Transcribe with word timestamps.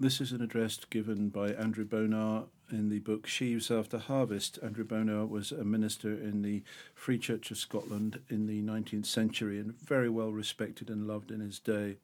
This 0.00 0.20
is 0.20 0.30
an 0.30 0.40
address 0.40 0.78
given 0.90 1.28
by 1.28 1.50
Andrew 1.50 1.84
Bonar 1.84 2.44
in 2.70 2.88
the 2.88 3.00
book 3.00 3.26
Sheaves 3.26 3.68
After 3.68 3.98
Harvest. 3.98 4.56
Andrew 4.62 4.84
Bonar 4.84 5.26
was 5.26 5.50
a 5.50 5.64
minister 5.64 6.12
in 6.12 6.42
the 6.42 6.62
Free 6.94 7.18
Church 7.18 7.50
of 7.50 7.58
Scotland 7.58 8.20
in 8.28 8.46
the 8.46 8.62
19th 8.62 9.06
century 9.06 9.58
and 9.58 9.76
very 9.80 10.08
well 10.08 10.30
respected 10.30 10.88
and 10.88 11.08
loved 11.08 11.32
in 11.32 11.40
his 11.40 11.58
day. 11.58 11.96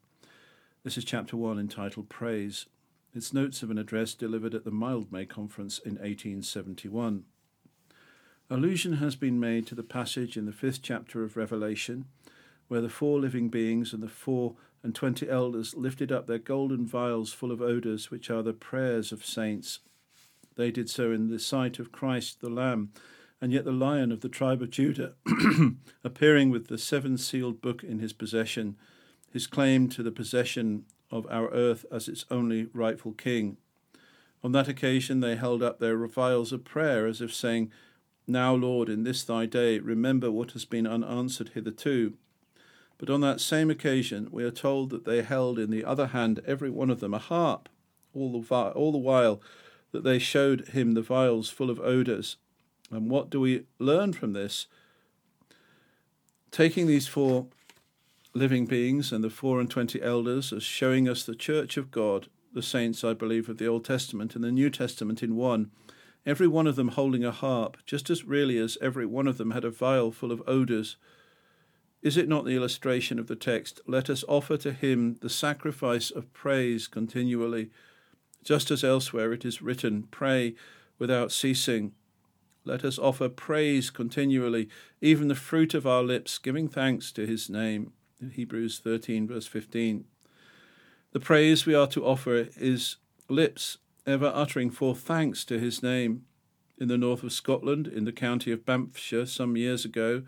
This 0.82 0.98
is 0.98 1.04
chapter 1.04 1.36
1 1.36 1.56
entitled 1.56 2.08
Praise. 2.08 2.66
It's 3.14 3.32
notes 3.32 3.62
of 3.62 3.70
an 3.70 3.78
address 3.78 4.14
delivered 4.14 4.56
at 4.56 4.64
the 4.64 4.72
Mildmay 4.72 5.28
Conference 5.28 5.78
in 5.78 5.92
1871. 5.92 7.22
Allusion 8.50 8.94
has 8.94 9.14
been 9.14 9.38
made 9.38 9.68
to 9.68 9.76
the 9.76 9.84
passage 9.84 10.36
in 10.36 10.46
the 10.46 10.52
fifth 10.52 10.82
chapter 10.82 11.22
of 11.22 11.36
Revelation 11.36 12.06
where 12.66 12.80
the 12.80 12.88
four 12.88 13.20
living 13.20 13.50
beings 13.50 13.92
and 13.92 14.02
the 14.02 14.08
four 14.08 14.56
and 14.84 14.94
twenty 14.94 15.28
elders 15.28 15.74
lifted 15.74 16.12
up 16.12 16.26
their 16.26 16.38
golden 16.38 16.86
vials 16.86 17.32
full 17.32 17.50
of 17.50 17.62
odours, 17.62 18.10
which 18.10 18.28
are 18.28 18.42
the 18.42 18.52
prayers 18.52 19.12
of 19.12 19.24
saints. 19.24 19.80
They 20.56 20.70
did 20.70 20.90
so 20.90 21.10
in 21.10 21.28
the 21.28 21.38
sight 21.38 21.78
of 21.78 21.90
Christ 21.90 22.42
the 22.42 22.50
Lamb, 22.50 22.90
and 23.40 23.50
yet 23.50 23.64
the 23.64 23.72
Lion 23.72 24.12
of 24.12 24.20
the 24.20 24.28
tribe 24.28 24.60
of 24.60 24.70
Judah, 24.70 25.14
appearing 26.04 26.50
with 26.50 26.68
the 26.68 26.76
seven 26.76 27.16
sealed 27.16 27.62
book 27.62 27.82
in 27.82 27.98
his 27.98 28.12
possession, 28.12 28.76
his 29.32 29.46
claim 29.46 29.88
to 29.88 30.02
the 30.02 30.12
possession 30.12 30.84
of 31.10 31.26
our 31.30 31.48
earth 31.48 31.86
as 31.90 32.06
its 32.06 32.26
only 32.30 32.68
rightful 32.74 33.12
king. 33.12 33.56
On 34.42 34.52
that 34.52 34.68
occasion 34.68 35.20
they 35.20 35.36
held 35.36 35.62
up 35.62 35.78
their 35.78 36.06
vials 36.06 36.52
of 36.52 36.62
prayer, 36.62 37.06
as 37.06 37.22
if 37.22 37.32
saying, 37.32 37.72
Now, 38.26 38.54
Lord, 38.54 38.90
in 38.90 39.02
this 39.02 39.24
thy 39.24 39.46
day, 39.46 39.78
remember 39.78 40.30
what 40.30 40.50
has 40.50 40.66
been 40.66 40.86
unanswered 40.86 41.52
hitherto 41.54 42.18
but 43.04 43.12
on 43.12 43.20
that 43.20 43.38
same 43.38 43.68
occasion, 43.68 44.28
we 44.32 44.44
are 44.44 44.50
told 44.50 44.88
that 44.88 45.04
they 45.04 45.20
held 45.20 45.58
in 45.58 45.70
the 45.70 45.84
other 45.84 46.06
hand, 46.06 46.40
every 46.46 46.70
one 46.70 46.88
of 46.88 47.00
them, 47.00 47.12
a 47.12 47.18
harp, 47.18 47.68
all 48.14 48.40
the, 48.40 48.54
all 48.54 48.92
the 48.92 48.96
while 48.96 49.42
that 49.92 50.04
they 50.04 50.18
showed 50.18 50.68
him 50.68 50.92
the 50.92 51.02
vials 51.02 51.50
full 51.50 51.68
of 51.68 51.78
odours. 51.80 52.38
And 52.90 53.10
what 53.10 53.28
do 53.28 53.40
we 53.40 53.64
learn 53.78 54.14
from 54.14 54.32
this? 54.32 54.68
Taking 56.50 56.86
these 56.86 57.06
four 57.06 57.48
living 58.32 58.64
beings 58.64 59.12
and 59.12 59.22
the 59.22 59.28
four 59.28 59.60
and 59.60 59.70
twenty 59.70 60.00
elders 60.00 60.50
as 60.50 60.62
showing 60.62 61.06
us 61.06 61.24
the 61.24 61.34
church 61.34 61.76
of 61.76 61.90
God, 61.90 62.28
the 62.54 62.62
saints, 62.62 63.04
I 63.04 63.12
believe, 63.12 63.50
of 63.50 63.58
the 63.58 63.66
Old 63.66 63.84
Testament 63.84 64.34
and 64.34 64.42
the 64.42 64.50
New 64.50 64.70
Testament 64.70 65.22
in 65.22 65.36
one, 65.36 65.70
every 66.24 66.48
one 66.48 66.66
of 66.66 66.76
them 66.76 66.88
holding 66.88 67.22
a 67.22 67.32
harp, 67.32 67.76
just 67.84 68.08
as 68.08 68.24
really 68.24 68.56
as 68.56 68.78
every 68.80 69.04
one 69.04 69.26
of 69.26 69.36
them 69.36 69.50
had 69.50 69.66
a 69.66 69.70
vial 69.70 70.10
full 70.10 70.32
of 70.32 70.42
odours 70.46 70.96
is 72.04 72.18
it 72.18 72.28
not 72.28 72.44
the 72.44 72.54
illustration 72.54 73.18
of 73.18 73.28
the 73.28 73.34
text? 73.34 73.80
Let 73.86 74.10
us 74.10 74.24
offer 74.28 74.58
to 74.58 74.72
him 74.72 75.16
the 75.22 75.30
sacrifice 75.30 76.10
of 76.10 76.30
praise 76.34 76.86
continually, 76.86 77.70
just 78.44 78.70
as 78.70 78.84
elsewhere 78.84 79.32
it 79.32 79.46
is 79.46 79.62
written, 79.62 80.02
Pray 80.10 80.54
without 80.98 81.32
ceasing. 81.32 81.92
Let 82.62 82.84
us 82.84 82.98
offer 82.98 83.30
praise 83.30 83.88
continually, 83.88 84.68
even 85.00 85.28
the 85.28 85.34
fruit 85.34 85.72
of 85.72 85.86
our 85.86 86.02
lips, 86.02 86.36
giving 86.36 86.68
thanks 86.68 87.10
to 87.12 87.26
his 87.26 87.48
name. 87.48 87.94
In 88.20 88.30
Hebrews 88.30 88.80
13, 88.80 89.26
verse 89.26 89.46
15. 89.46 90.04
The 91.12 91.20
praise 91.20 91.64
we 91.64 91.74
are 91.74 91.86
to 91.88 92.04
offer 92.04 92.48
is 92.56 92.96
lips 93.30 93.78
ever 94.06 94.30
uttering 94.34 94.70
forth 94.70 95.00
thanks 95.00 95.42
to 95.46 95.58
his 95.58 95.82
name. 95.82 96.26
In 96.76 96.88
the 96.88 96.98
north 96.98 97.22
of 97.22 97.32
Scotland, 97.32 97.86
in 97.86 98.04
the 98.04 98.12
county 98.12 98.52
of 98.52 98.66
Banffshire, 98.66 99.26
some 99.26 99.56
years 99.56 99.86
ago, 99.86 100.22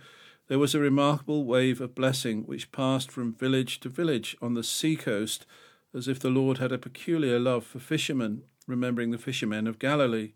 there 0.49 0.59
was 0.59 0.75
a 0.75 0.81
remarkable 0.81 1.45
wave 1.45 1.81
of 1.81 1.95
blessing 1.95 2.45
which 2.45 2.73
passed 2.73 3.11
from 3.11 3.35
village 3.35 3.81
to 3.81 3.89
village 3.89 4.37
on 4.41 4.55
the 4.55 4.63
sea 4.63 4.97
coast, 4.97 5.45
as 5.93 6.07
if 6.07 6.21
the 6.21 6.31
Lord 6.31 6.59
had 6.59 6.73
a 6.73 6.79
peculiar 6.79 7.39
love 7.39 7.65
for 7.65 7.79
fishermen, 7.79 8.43
remembering 8.67 9.11
the 9.11 9.19
fishermen 9.19 9.67
of 9.67 9.79
Galilee. 9.79 10.33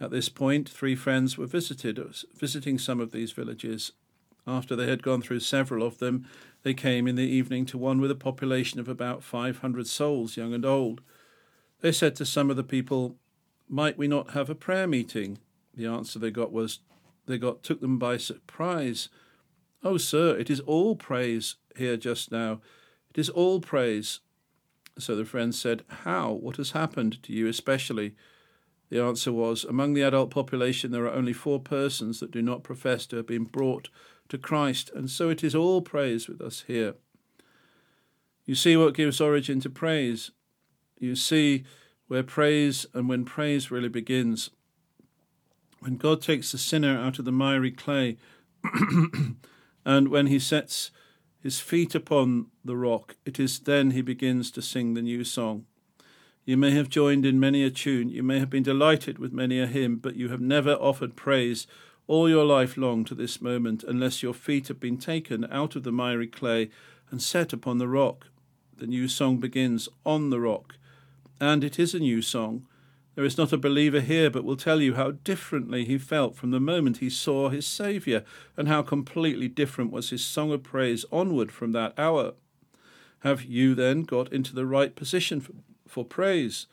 At 0.00 0.10
this 0.10 0.28
point, 0.28 0.68
three 0.68 0.94
friends 0.94 1.38
were 1.38 1.46
visited, 1.46 2.00
visiting 2.36 2.78
some 2.78 3.00
of 3.00 3.12
these 3.12 3.32
villages. 3.32 3.92
After 4.46 4.76
they 4.76 4.88
had 4.88 5.02
gone 5.02 5.22
through 5.22 5.40
several 5.40 5.86
of 5.86 5.98
them, 5.98 6.26
they 6.62 6.74
came 6.74 7.06
in 7.06 7.16
the 7.16 7.22
evening 7.22 7.66
to 7.66 7.78
one 7.78 8.00
with 8.00 8.10
a 8.10 8.16
population 8.16 8.78
of 8.78 8.88
about 8.88 9.22
500 9.22 9.86
souls, 9.86 10.36
young 10.36 10.54
and 10.54 10.64
old. 10.64 11.00
They 11.80 11.92
said 11.92 12.14
to 12.16 12.26
some 12.26 12.50
of 12.50 12.56
the 12.56 12.64
people, 12.64 13.16
Might 13.68 13.98
we 13.98 14.08
not 14.08 14.30
have 14.30 14.50
a 14.50 14.54
prayer 14.54 14.86
meeting? 14.86 15.38
The 15.74 15.86
answer 15.86 16.18
they 16.18 16.30
got 16.30 16.52
was, 16.52 16.80
they 17.28 17.38
got 17.38 17.62
took 17.62 17.80
them 17.80 17.98
by 17.98 18.16
surprise. 18.16 19.08
Oh, 19.84 19.98
sir, 19.98 20.36
it 20.36 20.50
is 20.50 20.60
all 20.60 20.96
praise 20.96 21.56
here 21.76 21.96
just 21.96 22.32
now. 22.32 22.60
It 23.10 23.18
is 23.18 23.28
all 23.28 23.60
praise. 23.60 24.20
So 24.98 25.14
the 25.14 25.24
friend 25.24 25.54
said, 25.54 25.84
How? 25.88 26.32
What 26.32 26.56
has 26.56 26.72
happened 26.72 27.22
to 27.22 27.32
you 27.32 27.46
especially? 27.46 28.14
The 28.90 29.02
answer 29.02 29.32
was, 29.32 29.64
Among 29.64 29.94
the 29.94 30.02
adult 30.02 30.30
population, 30.30 30.90
there 30.90 31.04
are 31.04 31.12
only 31.12 31.32
four 31.32 31.60
persons 31.60 32.20
that 32.20 32.30
do 32.30 32.42
not 32.42 32.64
profess 32.64 33.06
to 33.06 33.16
have 33.16 33.26
been 33.26 33.44
brought 33.44 33.90
to 34.30 34.38
Christ, 34.38 34.90
and 34.94 35.10
so 35.10 35.28
it 35.28 35.44
is 35.44 35.54
all 35.54 35.82
praise 35.82 36.28
with 36.28 36.40
us 36.40 36.64
here. 36.66 36.94
You 38.44 38.54
see 38.54 38.76
what 38.76 38.94
gives 38.94 39.20
origin 39.20 39.60
to 39.60 39.70
praise. 39.70 40.30
You 40.98 41.14
see 41.14 41.64
where 42.08 42.22
praise 42.22 42.86
and 42.94 43.08
when 43.08 43.24
praise 43.24 43.70
really 43.70 43.90
begins 43.90 44.50
when 45.80 45.96
God 45.96 46.20
takes 46.20 46.52
the 46.52 46.58
sinner 46.58 46.98
out 46.98 47.18
of 47.18 47.24
the 47.24 47.32
miry 47.32 47.70
clay, 47.70 48.16
and 49.84 50.08
when 50.08 50.26
he 50.26 50.38
sets 50.38 50.90
his 51.40 51.60
feet 51.60 51.94
upon 51.94 52.46
the 52.64 52.76
rock, 52.76 53.16
it 53.24 53.38
is 53.38 53.60
then 53.60 53.92
he 53.92 54.02
begins 54.02 54.50
to 54.50 54.62
sing 54.62 54.94
the 54.94 55.02
new 55.02 55.24
song. 55.24 55.66
You 56.44 56.56
may 56.56 56.70
have 56.72 56.88
joined 56.88 57.26
in 57.26 57.38
many 57.38 57.62
a 57.62 57.70
tune, 57.70 58.08
you 58.08 58.22
may 58.22 58.38
have 58.38 58.50
been 58.50 58.62
delighted 58.62 59.18
with 59.18 59.32
many 59.32 59.60
a 59.60 59.66
hymn, 59.66 59.96
but 59.96 60.16
you 60.16 60.30
have 60.30 60.40
never 60.40 60.72
offered 60.72 61.14
praise 61.14 61.66
all 62.06 62.28
your 62.28 62.44
life 62.44 62.76
long 62.76 63.04
to 63.04 63.14
this 63.14 63.40
moment 63.40 63.84
unless 63.84 64.22
your 64.22 64.32
feet 64.32 64.68
have 64.68 64.80
been 64.80 64.96
taken 64.96 65.46
out 65.52 65.76
of 65.76 65.82
the 65.82 65.92
miry 65.92 66.26
clay 66.26 66.70
and 67.10 67.22
set 67.22 67.52
upon 67.52 67.78
the 67.78 67.88
rock. 67.88 68.28
The 68.76 68.86
new 68.86 69.08
song 69.08 69.38
begins 69.38 69.88
on 70.06 70.30
the 70.30 70.40
rock, 70.40 70.76
and 71.40 71.62
it 71.62 71.78
is 71.78 71.94
a 71.94 72.00
new 72.00 72.22
song 72.22 72.66
there 73.18 73.24
is 73.24 73.36
not 73.36 73.52
a 73.52 73.58
believer 73.58 73.98
here 73.98 74.30
but 74.30 74.44
will 74.44 74.56
tell 74.56 74.80
you 74.80 74.94
how 74.94 75.10
differently 75.10 75.84
he 75.84 75.98
felt 75.98 76.36
from 76.36 76.52
the 76.52 76.60
moment 76.60 76.98
he 76.98 77.10
saw 77.10 77.48
his 77.48 77.66
Saviour, 77.66 78.22
and 78.56 78.68
how 78.68 78.80
completely 78.80 79.48
different 79.48 79.90
was 79.90 80.10
his 80.10 80.24
song 80.24 80.52
of 80.52 80.62
praise 80.62 81.04
onward 81.10 81.50
from 81.50 81.72
that 81.72 81.98
hour. 81.98 82.34
Have 83.24 83.42
you 83.42 83.74
then 83.74 84.02
got 84.02 84.32
into 84.32 84.54
the 84.54 84.64
right 84.64 84.94
position 84.94 85.64
for, 85.84 86.04
praise? 86.04 86.68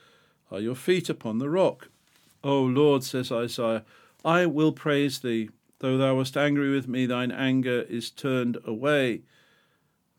Are 0.51 0.59
your 0.59 0.75
feet 0.75 1.09
upon 1.09 1.39
the 1.39 1.49
rock? 1.49 1.89
O 2.43 2.61
Lord, 2.61 3.03
says 3.03 3.31
Isaiah, 3.31 3.83
I 4.23 4.45
will 4.45 4.71
praise 4.71 5.17
thee. 5.21 5.49
Though 5.79 5.97
thou 5.97 6.17
wast 6.17 6.37
angry 6.37 6.69
with 6.69 6.87
me, 6.87 7.07
thine 7.07 7.31
anger 7.31 7.87
is 7.89 8.11
turned 8.11 8.59
away. 8.65 9.23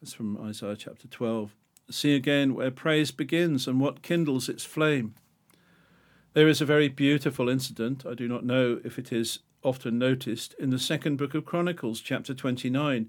That's 0.02 0.14
from 0.14 0.44
Isaiah 0.44 0.74
chapter 0.74 1.06
12. 1.06 1.54
See 1.88 2.16
again 2.16 2.56
where 2.56 2.72
praise 2.72 3.12
begins 3.12 3.68
and 3.68 3.78
what 3.78 4.02
kindles 4.02 4.48
its 4.48 4.64
flame. 4.64 5.14
There 6.36 6.48
is 6.48 6.60
a 6.60 6.66
very 6.66 6.88
beautiful 6.88 7.48
incident, 7.48 8.04
I 8.04 8.12
do 8.12 8.28
not 8.28 8.44
know 8.44 8.78
if 8.84 8.98
it 8.98 9.10
is 9.10 9.38
often 9.62 9.98
noticed, 9.98 10.52
in 10.58 10.68
the 10.68 10.78
second 10.78 11.16
book 11.16 11.32
of 11.32 11.46
Chronicles, 11.46 12.02
chapter 12.02 12.34
29, 12.34 13.08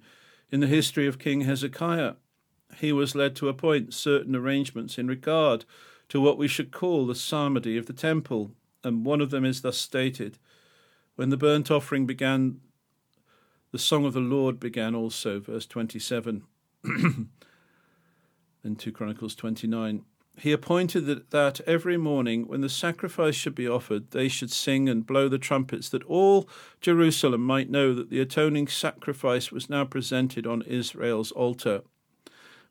in 0.49 0.59
the 0.61 0.65
history 0.65 1.07
of 1.07 1.19
King 1.19 1.41
Hezekiah. 1.41 2.13
He 2.77 2.93
was 2.93 3.15
led 3.15 3.35
to 3.35 3.49
appoint 3.49 3.93
certain 3.93 4.33
arrangements 4.33 4.97
in 4.97 5.09
regard 5.09 5.65
to 6.07 6.21
what 6.21 6.37
we 6.37 6.47
should 6.47 6.71
call 6.71 7.05
the 7.05 7.15
psalmody 7.15 7.75
of 7.77 7.85
the 7.85 7.91
temple, 7.91 8.51
and 8.81 9.05
one 9.05 9.19
of 9.19 9.29
them 9.29 9.43
is 9.43 9.61
thus 9.61 9.77
stated 9.77 10.39
When 11.17 11.27
the 11.27 11.35
burnt 11.35 11.69
offering 11.69 12.05
began, 12.05 12.61
the 13.73 13.77
song 13.77 14.05
of 14.05 14.13
the 14.13 14.21
Lord 14.21 14.57
began 14.57 14.95
also, 14.95 15.41
verse 15.41 15.65
27. 15.65 16.43
in 18.63 18.75
2 18.77 18.91
Chronicles 18.93 19.35
29 19.35 20.05
he 20.39 20.51
appointed 20.51 21.05
that, 21.31 21.61
every 21.65 21.97
morning, 21.97 22.47
when 22.47 22.61
the 22.61 22.69
sacrifice 22.69 23.33
should 23.33 23.55
be 23.55 23.67
offered, 23.67 24.11
they 24.11 24.27
should 24.27 24.51
sing 24.51 24.87
and 24.87 25.05
blow 25.05 25.27
the 25.27 25.39
trumpets, 25.39 25.89
that 25.89 26.03
all 26.03 26.47
Jerusalem 26.79 27.41
might 27.41 27.71
know 27.71 27.95
that 27.95 28.11
the 28.11 28.19
atoning 28.19 28.67
sacrifice 28.67 29.51
was 29.51 29.69
now 29.69 29.83
presented 29.83 30.45
on 30.45 30.61
Israel's 30.63 31.31
altar. 31.31 31.81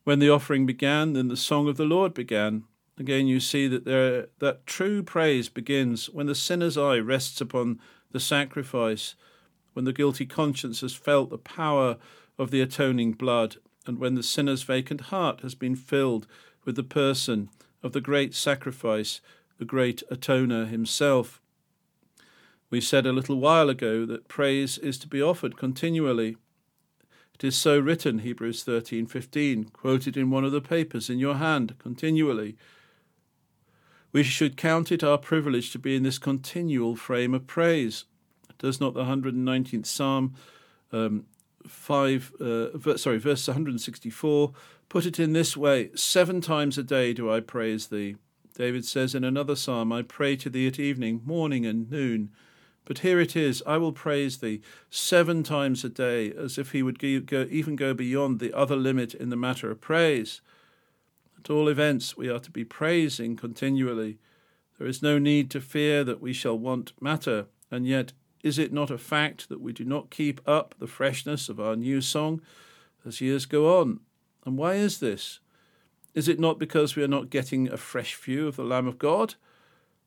When 0.05 0.20
the 0.20 0.31
offering 0.31 0.64
began, 0.64 1.14
then 1.14 1.26
the 1.26 1.37
song 1.37 1.67
of 1.67 1.76
the 1.76 1.85
Lord 1.85 2.14
began. 2.14 2.62
Again, 2.99 3.26
you 3.26 3.41
see 3.41 3.67
that 3.67 3.85
there 3.85 4.29
that 4.38 4.67
true 4.67 5.02
praise 5.02 5.49
begins 5.49 6.08
when 6.08 6.26
the 6.26 6.35
sinner's 6.37 6.79
eye 6.79 6.99
rests 6.99 7.41
upon 7.41 7.81
the 8.12 8.20
sacrifice, 8.20 9.17
when 9.73 9.85
the 9.85 9.93
guilty 9.93 10.25
conscience 10.25 10.82
has 10.82 10.94
felt 10.94 11.31
the 11.31 11.38
power 11.38 11.96
of 12.38 12.52
the 12.52 12.61
atoning 12.61 13.12
blood, 13.12 13.56
and 13.87 13.99
when 13.99 14.14
the 14.14 14.23
sinner's 14.23 14.62
vacant 14.62 15.00
heart 15.12 15.41
has 15.41 15.56
been 15.56 15.75
filled 15.75 16.29
with 16.64 16.76
the 16.76 16.85
person 16.85 17.49
of 17.87 17.93
the 17.93 18.00
great 18.00 18.35
sacrifice, 18.35 19.21
the 19.59 19.65
great 19.65 20.03
atoner 20.11 20.69
himself. 20.69 21.41
We 22.69 22.81
said 22.81 23.06
a 23.06 23.12
little 23.12 23.38
while 23.38 23.71
ago 23.71 24.05
that 24.05 24.29
praise 24.29 24.77
is 24.77 24.99
to 24.99 25.09
be 25.09 25.23
offered 25.23 25.56
continually. 25.56 26.37
It 27.35 27.44
is 27.44 27.56
so 27.56 27.79
written, 27.79 28.19
Hebrews 28.19 28.65
13:15, 28.65 29.71
quoted 29.73 30.17
in 30.17 30.31
one 30.31 30.44
of 30.44 30.53
the 30.53 30.61
papers 30.61 31.09
in 31.09 31.21
your 31.21 31.37
hand 31.37 31.77
continually. 31.79 32.56
We 34.12 34.25
should 34.25 34.56
count 34.56 34.91
it 34.91 35.05
our 35.05 35.19
privilege 35.19 35.71
to 35.71 35.79
be 35.79 35.94
in 35.94 36.03
this 36.03 36.19
continual 36.19 36.97
frame 36.97 37.35
of 37.35 37.47
praise. 37.47 38.05
Does 38.59 38.81
not 38.81 38.94
the 38.94 39.05
119th 39.05 39.87
Psalm, 39.87 40.35
um, 40.91 41.27
five, 41.69 42.33
uh, 42.41 42.97
sorry, 42.97 43.19
verse 43.19 43.47
164, 43.47 44.53
put 44.89 45.07
it 45.07 45.19
in 45.19 45.33
this 45.33 45.57
way: 45.57 45.91
Seven 45.95 46.41
times 46.41 46.79
a 46.79 46.83
day 46.83 47.13
do 47.13 47.31
I 47.31 47.41
praise 47.41 47.89
Thee. 47.89 48.17
David 48.55 48.87
says 48.87 49.15
in 49.15 49.23
another 49.23 49.55
psalm, 49.55 49.93
I 49.93 50.03
pray 50.03 50.35
to 50.37 50.49
Thee 50.49 50.67
at 50.67 50.79
evening, 50.79 51.21
morning, 51.25 51.67
and 51.67 51.91
noon. 51.91 52.31
But 52.87 53.01
here 53.01 53.21
it 53.21 53.37
is, 53.37 53.63
I 53.67 53.77
will 53.77 53.93
praise 53.93 54.39
Thee 54.39 54.63
seven 54.89 55.43
times 55.43 55.85
a 55.85 55.89
day, 55.89 56.33
as 56.33 56.57
if 56.57 56.73
he 56.73 56.83
would 56.83 56.99
go, 56.99 57.47
even 57.51 57.77
go 57.77 57.93
beyond 57.93 58.39
the 58.39 58.57
other 58.57 58.77
limit 58.77 59.13
in 59.13 59.29
the 59.29 59.37
matter 59.37 59.71
of 59.71 59.81
praise. 59.81 60.41
At 61.39 61.51
all 61.51 61.69
events, 61.69 62.17
we 62.17 62.29
are 62.29 62.39
to 62.39 62.51
be 62.51 62.65
praising 62.65 63.37
continually. 63.37 64.19
There 64.79 64.87
is 64.87 65.03
no 65.03 65.19
need 65.19 65.51
to 65.51 65.61
fear 65.61 66.05
that 66.05 66.21
we 66.21 66.33
shall 66.33 66.59
want 66.59 66.93
matter, 67.01 67.47
and 67.71 67.87
yet 67.87 68.13
is 68.46 68.60
it 68.60 68.72
not 68.72 68.93
a 68.93 68.96
fact 68.96 69.48
that 69.48 69.60
we 69.60 69.72
do 69.72 69.84
not 69.84 70.08
keep 70.08 70.40
up 70.46 70.76
the 70.78 70.87
freshness 70.87 71.48
of 71.48 71.58
our 71.58 71.75
new 71.75 72.00
song 72.00 72.40
as 73.04 73.20
years 73.20 73.44
go 73.44 73.81
on? 73.81 73.98
And 74.44 74.56
why 74.56 74.75
is 74.75 75.00
this? 75.00 75.40
Is 76.14 76.28
it 76.28 76.38
not 76.38 76.56
because 76.56 76.94
we 76.94 77.02
are 77.02 77.08
not 77.08 77.28
getting 77.28 77.69
a 77.69 77.76
fresh 77.76 78.14
view 78.14 78.46
of 78.46 78.54
the 78.54 78.62
Lamb 78.62 78.87
of 78.87 79.00
God? 79.00 79.34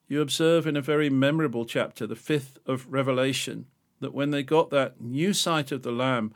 You 0.07 0.21
observe 0.21 0.65
in 0.65 0.77
a 0.77 0.81
very 0.81 1.09
memorable 1.09 1.65
chapter, 1.65 2.07
the 2.07 2.15
fifth 2.15 2.57
of 2.65 2.87
Revelation, 2.89 3.65
that 3.99 4.13
when 4.13 4.31
they 4.31 4.41
got 4.41 4.69
that 4.69 5.01
new 5.01 5.33
sight 5.33 5.73
of 5.73 5.83
the 5.83 5.91
Lamb, 5.91 6.33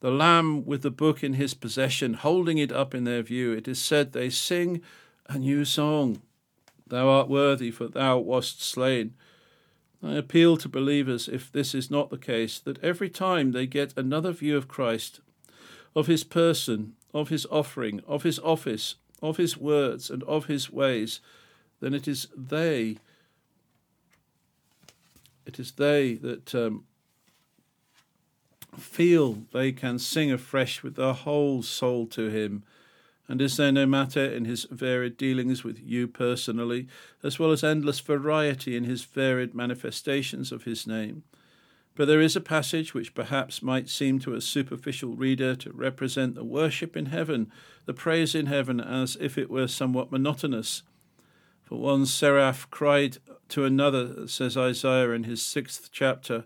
the 0.00 0.10
Lamb 0.10 0.64
with 0.64 0.82
the 0.82 0.90
book 0.90 1.22
in 1.22 1.34
his 1.34 1.54
possession, 1.54 2.14
holding 2.14 2.58
it 2.58 2.72
up 2.72 2.96
in 2.96 3.04
their 3.04 3.22
view, 3.22 3.52
it 3.52 3.68
is 3.68 3.80
said 3.80 4.10
they 4.10 4.28
sing 4.28 4.82
a 5.28 5.38
new 5.38 5.64
song 5.64 6.20
Thou 6.88 7.08
art 7.08 7.28
worthy, 7.28 7.70
for 7.70 7.86
thou 7.86 8.18
wast 8.18 8.60
slain. 8.60 9.14
I 10.04 10.14
appeal 10.16 10.58
to 10.58 10.68
believers, 10.68 11.28
if 11.28 11.50
this 11.50 11.74
is 11.74 11.90
not 11.90 12.10
the 12.10 12.18
case, 12.18 12.58
that 12.58 12.82
every 12.84 13.08
time 13.08 13.52
they 13.52 13.66
get 13.66 13.96
another 13.96 14.32
view 14.32 14.54
of 14.56 14.68
Christ, 14.68 15.20
of 15.96 16.06
his 16.08 16.24
person, 16.24 16.94
of 17.14 17.30
his 17.30 17.46
offering, 17.50 18.02
of 18.06 18.22
his 18.22 18.38
office, 18.40 18.96
of 19.22 19.38
his 19.38 19.56
words, 19.56 20.10
and 20.10 20.22
of 20.24 20.44
his 20.44 20.70
ways, 20.70 21.20
then 21.80 21.94
it 21.94 22.06
is 22.06 22.28
they, 22.36 22.98
it 25.46 25.58
is 25.58 25.72
they 25.72 26.14
that 26.14 26.54
um, 26.54 26.84
feel 28.76 29.38
they 29.52 29.72
can 29.72 29.98
sing 29.98 30.30
afresh 30.30 30.82
with 30.82 30.96
their 30.96 31.14
whole 31.14 31.62
soul 31.62 32.06
to 32.08 32.28
him. 32.28 32.62
And 33.28 33.40
is 33.40 33.56
there 33.56 33.72
no 33.72 33.86
matter 33.86 34.24
in 34.24 34.44
his 34.44 34.64
varied 34.70 35.16
dealings 35.16 35.64
with 35.64 35.80
you 35.82 36.06
personally, 36.06 36.86
as 37.22 37.38
well 37.38 37.52
as 37.52 37.64
endless 37.64 38.00
variety 38.00 38.76
in 38.76 38.84
his 38.84 39.04
varied 39.04 39.54
manifestations 39.54 40.52
of 40.52 40.64
his 40.64 40.86
name? 40.86 41.22
But 41.96 42.06
there 42.06 42.20
is 42.20 42.34
a 42.34 42.40
passage 42.40 42.92
which 42.92 43.14
perhaps 43.14 43.62
might 43.62 43.88
seem 43.88 44.18
to 44.20 44.34
a 44.34 44.40
superficial 44.40 45.14
reader 45.14 45.54
to 45.56 45.72
represent 45.72 46.34
the 46.34 46.44
worship 46.44 46.96
in 46.96 47.06
heaven, 47.06 47.50
the 47.86 47.94
praise 47.94 48.34
in 48.34 48.46
heaven, 48.46 48.80
as 48.80 49.16
if 49.20 49.38
it 49.38 49.48
were 49.48 49.68
somewhat 49.68 50.10
monotonous. 50.10 50.82
For 51.62 51.78
one 51.78 52.04
seraph 52.04 52.68
cried 52.70 53.18
to 53.50 53.64
another, 53.64 54.26
says 54.28 54.56
Isaiah 54.56 55.10
in 55.10 55.24
his 55.24 55.40
sixth 55.40 55.90
chapter, 55.92 56.44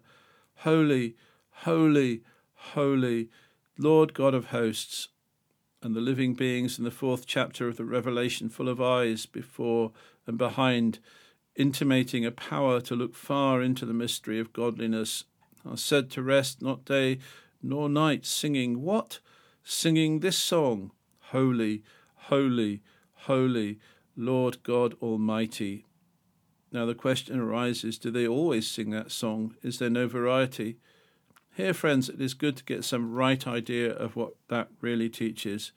Holy, 0.57 1.17
holy, 1.51 2.23
holy, 2.55 3.31
Lord 3.79 4.13
God 4.13 4.35
of 4.35 4.47
hosts, 4.47 5.09
and 5.83 5.95
the 5.95 6.01
living 6.01 6.35
beings 6.35 6.79
in 6.79 6.85
the 6.85 6.91
fourth 6.91 7.27
chapter 7.27 7.69
of 7.69 7.77
the 7.77 7.85
Revelation, 7.85 8.49
full 8.49 8.69
of 8.69 8.81
eyes 8.81 9.27
before 9.27 9.93
and 10.27 10.37
behind, 10.37 10.99
intimating 11.55 12.25
a 12.25 12.31
power 12.31 12.81
to 12.81 12.97
look 12.97 13.15
far 13.15 13.63
into 13.63 13.87
the 13.87 13.95
mystery 13.95 14.41
of 14.41 14.53
godliness, 14.53 15.25
are 15.65 15.77
said 15.77 16.11
to 16.11 16.23
rest 16.23 16.63
not 16.63 16.85
day 16.85 17.19
nor 17.63 17.89
night, 17.89 18.25
singing 18.25 18.83
what? 18.83 19.21
Singing 19.63 20.21
this 20.21 20.39
song 20.39 20.93
Holy, 21.31 21.83
holy, 22.15 22.81
holy, 23.13 23.79
Lord 24.17 24.63
God 24.63 24.95
Almighty. 25.03 25.85
Now 26.73 26.87
the 26.87 26.95
question 26.95 27.39
arises 27.39 27.99
do 27.99 28.11
they 28.11 28.27
always 28.27 28.69
sing 28.69 28.91
that 28.91 29.11
song? 29.11 29.55
Is 29.63 29.79
there 29.79 29.91
no 29.91 30.09
variety? 30.09 30.79
Here, 31.59 31.75
friends, 31.75 32.09
it 32.09 32.21
is 32.21 32.35
good 32.35 32.57
to 32.59 32.65
get 32.65 32.85
some 32.85 33.13
right 33.13 33.45
idea 33.45 33.93
of 33.93 34.15
what 34.15 34.35
that 34.49 34.69
really 34.81 35.09
teaches. 35.09 35.73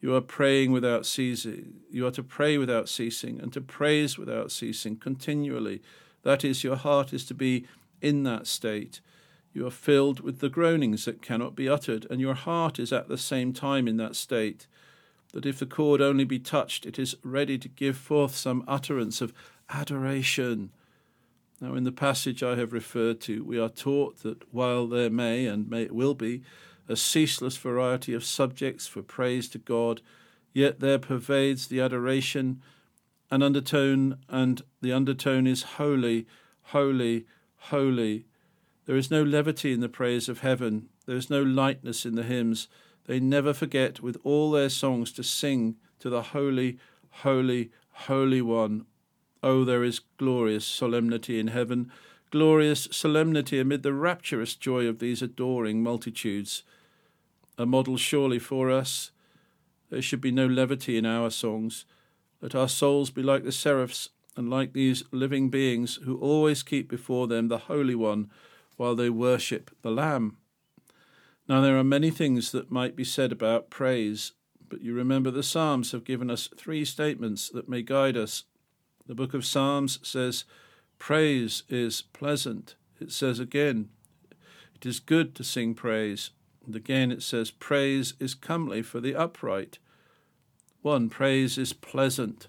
You 0.00 0.14
are 0.14 0.20
praying 0.20 0.70
without 0.70 1.06
ceasing. 1.06 1.80
You 1.90 2.06
are 2.06 2.12
to 2.12 2.22
pray 2.22 2.56
without 2.56 2.88
ceasing 2.88 3.40
and 3.40 3.52
to 3.52 3.60
praise 3.60 4.16
without 4.16 4.52
ceasing 4.52 4.94
continually. 4.94 5.82
That 6.22 6.44
is, 6.44 6.62
your 6.62 6.76
heart 6.76 7.12
is 7.12 7.24
to 7.26 7.34
be 7.34 7.66
in 8.00 8.22
that 8.22 8.46
state. 8.46 9.00
You 9.52 9.66
are 9.66 9.72
filled 9.72 10.20
with 10.20 10.38
the 10.38 10.48
groanings 10.48 11.04
that 11.06 11.20
cannot 11.20 11.56
be 11.56 11.68
uttered, 11.68 12.06
and 12.08 12.20
your 12.20 12.34
heart 12.34 12.78
is 12.78 12.92
at 12.92 13.08
the 13.08 13.18
same 13.18 13.52
time 13.52 13.88
in 13.88 13.96
that 13.96 14.14
state. 14.14 14.68
That 15.32 15.46
if 15.46 15.58
the 15.58 15.66
chord 15.66 16.00
only 16.00 16.26
be 16.26 16.38
touched, 16.38 16.86
it 16.86 16.96
is 16.96 17.16
ready 17.24 17.58
to 17.58 17.68
give 17.68 17.96
forth 17.96 18.36
some 18.36 18.62
utterance 18.68 19.20
of 19.20 19.32
adoration. 19.68 20.70
Now, 21.60 21.74
in 21.74 21.84
the 21.84 21.92
passage 21.92 22.42
I 22.42 22.56
have 22.56 22.72
referred 22.72 23.20
to, 23.22 23.44
we 23.44 23.58
are 23.58 23.68
taught 23.68 24.22
that 24.22 24.52
while 24.52 24.86
there 24.86 25.10
may 25.10 25.46
and 25.46 25.68
may 25.68 25.86
will 25.86 26.14
be 26.14 26.42
a 26.88 26.96
ceaseless 26.96 27.56
variety 27.56 28.14
of 28.14 28.24
subjects 28.24 28.86
for 28.86 29.02
praise 29.02 29.48
to 29.50 29.58
God, 29.58 30.00
yet 30.52 30.80
there 30.80 30.98
pervades 30.98 31.66
the 31.66 31.80
adoration 31.80 32.62
an 33.30 33.42
undertone, 33.42 34.18
and 34.28 34.62
the 34.80 34.92
undertone 34.92 35.46
is 35.46 35.62
holy, 35.62 36.26
holy, 36.62 37.26
holy. 37.56 38.24
There 38.86 38.96
is 38.96 39.10
no 39.10 39.22
levity 39.22 39.72
in 39.72 39.80
the 39.80 39.88
praise 39.88 40.28
of 40.28 40.40
heaven, 40.40 40.88
there 41.06 41.16
is 41.16 41.28
no 41.28 41.42
lightness 41.42 42.06
in 42.06 42.14
the 42.14 42.22
hymns. 42.22 42.68
They 43.06 43.20
never 43.20 43.54
forget 43.54 44.00
with 44.00 44.18
all 44.22 44.50
their 44.50 44.68
songs 44.68 45.12
to 45.12 45.22
sing 45.22 45.76
to 46.00 46.10
the 46.10 46.22
holy, 46.22 46.78
holy, 47.10 47.70
holy 47.90 48.42
one, 48.42 48.84
Oh, 49.42 49.64
there 49.64 49.84
is 49.84 50.00
glorious 50.16 50.66
solemnity 50.66 51.38
in 51.38 51.48
heaven, 51.48 51.92
glorious 52.30 52.88
solemnity 52.90 53.58
amid 53.58 53.82
the 53.82 53.92
rapturous 53.92 54.54
joy 54.54 54.86
of 54.86 54.98
these 54.98 55.22
adoring 55.22 55.82
multitudes. 55.82 56.64
A 57.56 57.64
model 57.64 57.96
surely 57.96 58.38
for 58.38 58.70
us. 58.70 59.10
There 59.90 60.02
should 60.02 60.20
be 60.20 60.32
no 60.32 60.46
levity 60.46 60.96
in 60.96 61.06
our 61.06 61.30
songs. 61.30 61.84
Let 62.40 62.54
our 62.54 62.68
souls 62.68 63.10
be 63.10 63.22
like 63.22 63.44
the 63.44 63.52
seraphs 63.52 64.10
and 64.36 64.50
like 64.50 64.72
these 64.72 65.02
living 65.10 65.50
beings 65.50 65.98
who 66.04 66.18
always 66.18 66.62
keep 66.62 66.88
before 66.88 67.26
them 67.26 67.48
the 67.48 67.58
Holy 67.58 67.94
One 67.94 68.30
while 68.76 68.94
they 68.94 69.10
worship 69.10 69.70
the 69.82 69.90
Lamb. 69.90 70.36
Now, 71.48 71.60
there 71.60 71.78
are 71.78 71.84
many 71.84 72.10
things 72.10 72.52
that 72.52 72.70
might 72.70 72.94
be 72.94 73.04
said 73.04 73.32
about 73.32 73.70
praise, 73.70 74.32
but 74.68 74.82
you 74.82 74.94
remember 74.94 75.30
the 75.30 75.42
Psalms 75.42 75.92
have 75.92 76.04
given 76.04 76.30
us 76.30 76.48
three 76.56 76.84
statements 76.84 77.48
that 77.48 77.68
may 77.68 77.82
guide 77.82 78.16
us 78.16 78.44
the 79.08 79.14
book 79.14 79.32
of 79.34 79.44
Psalms 79.44 79.98
says, 80.02 80.44
Praise 80.98 81.62
is 81.68 82.02
pleasant. 82.02 82.76
It 83.00 83.10
says 83.10 83.40
again, 83.40 83.88
It 84.76 84.84
is 84.84 85.00
good 85.00 85.34
to 85.36 85.44
sing 85.44 85.74
praise. 85.74 86.30
And 86.66 86.76
again 86.76 87.10
it 87.10 87.22
says, 87.22 87.50
Praise 87.50 88.12
is 88.20 88.34
comely 88.34 88.82
for 88.82 89.00
the 89.00 89.14
upright. 89.14 89.78
One, 90.82 91.08
praise 91.08 91.56
is 91.56 91.72
pleasant. 91.72 92.48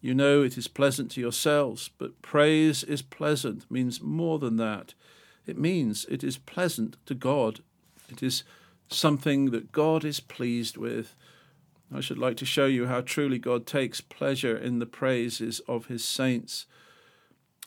You 0.00 0.12
know 0.12 0.42
it 0.42 0.58
is 0.58 0.68
pleasant 0.68 1.12
to 1.12 1.20
yourselves, 1.20 1.88
but 1.98 2.20
praise 2.20 2.82
is 2.82 3.00
pleasant 3.00 3.70
means 3.70 4.02
more 4.02 4.40
than 4.40 4.56
that. 4.56 4.92
It 5.46 5.56
means 5.56 6.04
it 6.10 6.24
is 6.24 6.36
pleasant 6.36 6.96
to 7.06 7.14
God. 7.14 7.60
It 8.08 8.22
is 8.22 8.42
something 8.88 9.52
that 9.52 9.72
God 9.72 10.04
is 10.04 10.18
pleased 10.18 10.76
with. 10.76 11.14
I 11.94 12.00
should 12.00 12.18
like 12.18 12.36
to 12.38 12.44
show 12.44 12.66
you 12.66 12.86
how 12.86 13.02
truly 13.02 13.38
God 13.38 13.66
takes 13.66 14.00
pleasure 14.00 14.56
in 14.56 14.80
the 14.80 14.86
praises 14.86 15.60
of 15.68 15.86
his 15.86 16.04
saints. 16.04 16.66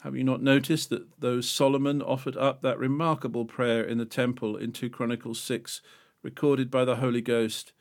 Have 0.02 0.18
you 0.18 0.24
not 0.26 0.42
noticed 0.42 0.90
that 0.90 1.22
though 1.22 1.40
Solomon 1.40 2.02
offered 2.02 2.36
up 2.36 2.62
that 2.62 2.78
remarkable 2.78 3.46
prayer 3.46 3.82
in 3.82 4.00
the 4.00 4.06
temple 4.06 4.58
in 4.58 4.74
2 4.74 4.90
Chronicles 4.90 5.40
6, 5.40 5.82
recorded 6.24 6.70
by 6.70 6.84
the 6.84 6.98
Holy 6.98 7.22
Ghost, 7.22 7.72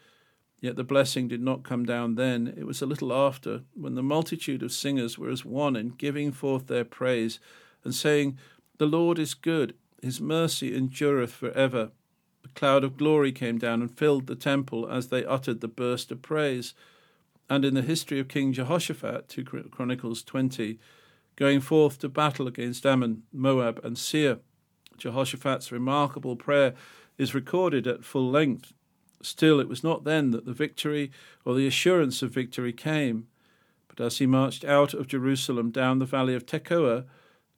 yet 0.61 0.77
the 0.77 0.85
blessing 0.85 1.27
did 1.27 1.43
not 1.43 1.65
come 1.65 1.85
down 1.85 2.15
then, 2.15 2.55
it 2.57 2.65
was 2.65 2.81
a 2.81 2.87
little 2.87 3.13
after, 3.13 3.63
when 3.75 3.97
the 3.97 4.03
multitude 4.03 4.63
of 4.63 4.71
singers 4.71 5.19
were 5.19 5.31
as 5.31 5.45
one 5.45 5.75
in 5.75 5.89
giving 5.89 6.31
forth 6.31 6.69
their 6.69 6.85
praise 6.85 7.41
and 7.83 7.93
saying, 7.93 8.39
The 8.79 8.87
Lord 8.87 9.19
is 9.19 9.35
good, 9.35 9.75
his 10.01 10.21
mercy 10.21 10.77
endureth 10.77 11.33
for 11.33 11.51
ever. 11.51 11.91
Cloud 12.57 12.85
of 12.85 12.97
glory 12.97 13.33
came 13.33 13.59
down 13.59 13.83
and 13.83 13.99
filled 13.99 14.27
the 14.27 14.35
temple 14.35 14.89
as 14.91 15.09
they 15.09 15.27
uttered 15.27 15.61
the 15.61 15.69
burst 15.69 16.11
of 16.11 16.23
praise. 16.23 16.73
And 17.51 17.67
in 17.67 17.75
the 17.75 17.83
history 17.83 18.19
of 18.19 18.29
King 18.29 18.55
Jehoshaphat, 18.55 19.29
2 19.29 19.45
Chronicles 19.71 20.23
20, 20.23 20.79
going 21.37 21.61
forth 21.61 21.99
to 21.99 22.09
battle 22.09 22.49
against 22.49 22.87
Ammon, 22.87 23.25
Moab, 23.31 23.79
and 23.85 23.99
Seir, 23.99 24.39
Jehoshaphat's 24.97 25.71
remarkable 25.71 26.35
prayer 26.35 26.73
is 27.19 27.35
recorded 27.35 27.87
at 27.87 28.07
full 28.07 28.31
length. 28.31 28.73
Still, 29.21 29.61
it 29.61 29.69
was 29.69 29.85
not 29.85 30.05
then 30.05 30.31
that 30.31 30.47
the 30.47 30.55
victory 30.55 31.13
or 31.45 31.55
the 31.55 31.67
assurance 31.67 32.23
of 32.23 32.31
victory 32.31 32.73
came. 32.73 33.27
But 33.87 34.03
as 34.03 34.17
he 34.17 34.27
marched 34.27 34.65
out 34.65 34.95
of 34.95 35.09
Jerusalem 35.09 35.71
down 35.71 35.99
the 35.99 36.07
valley 36.07 36.35
of 36.35 36.47
Tekoa 36.47 37.05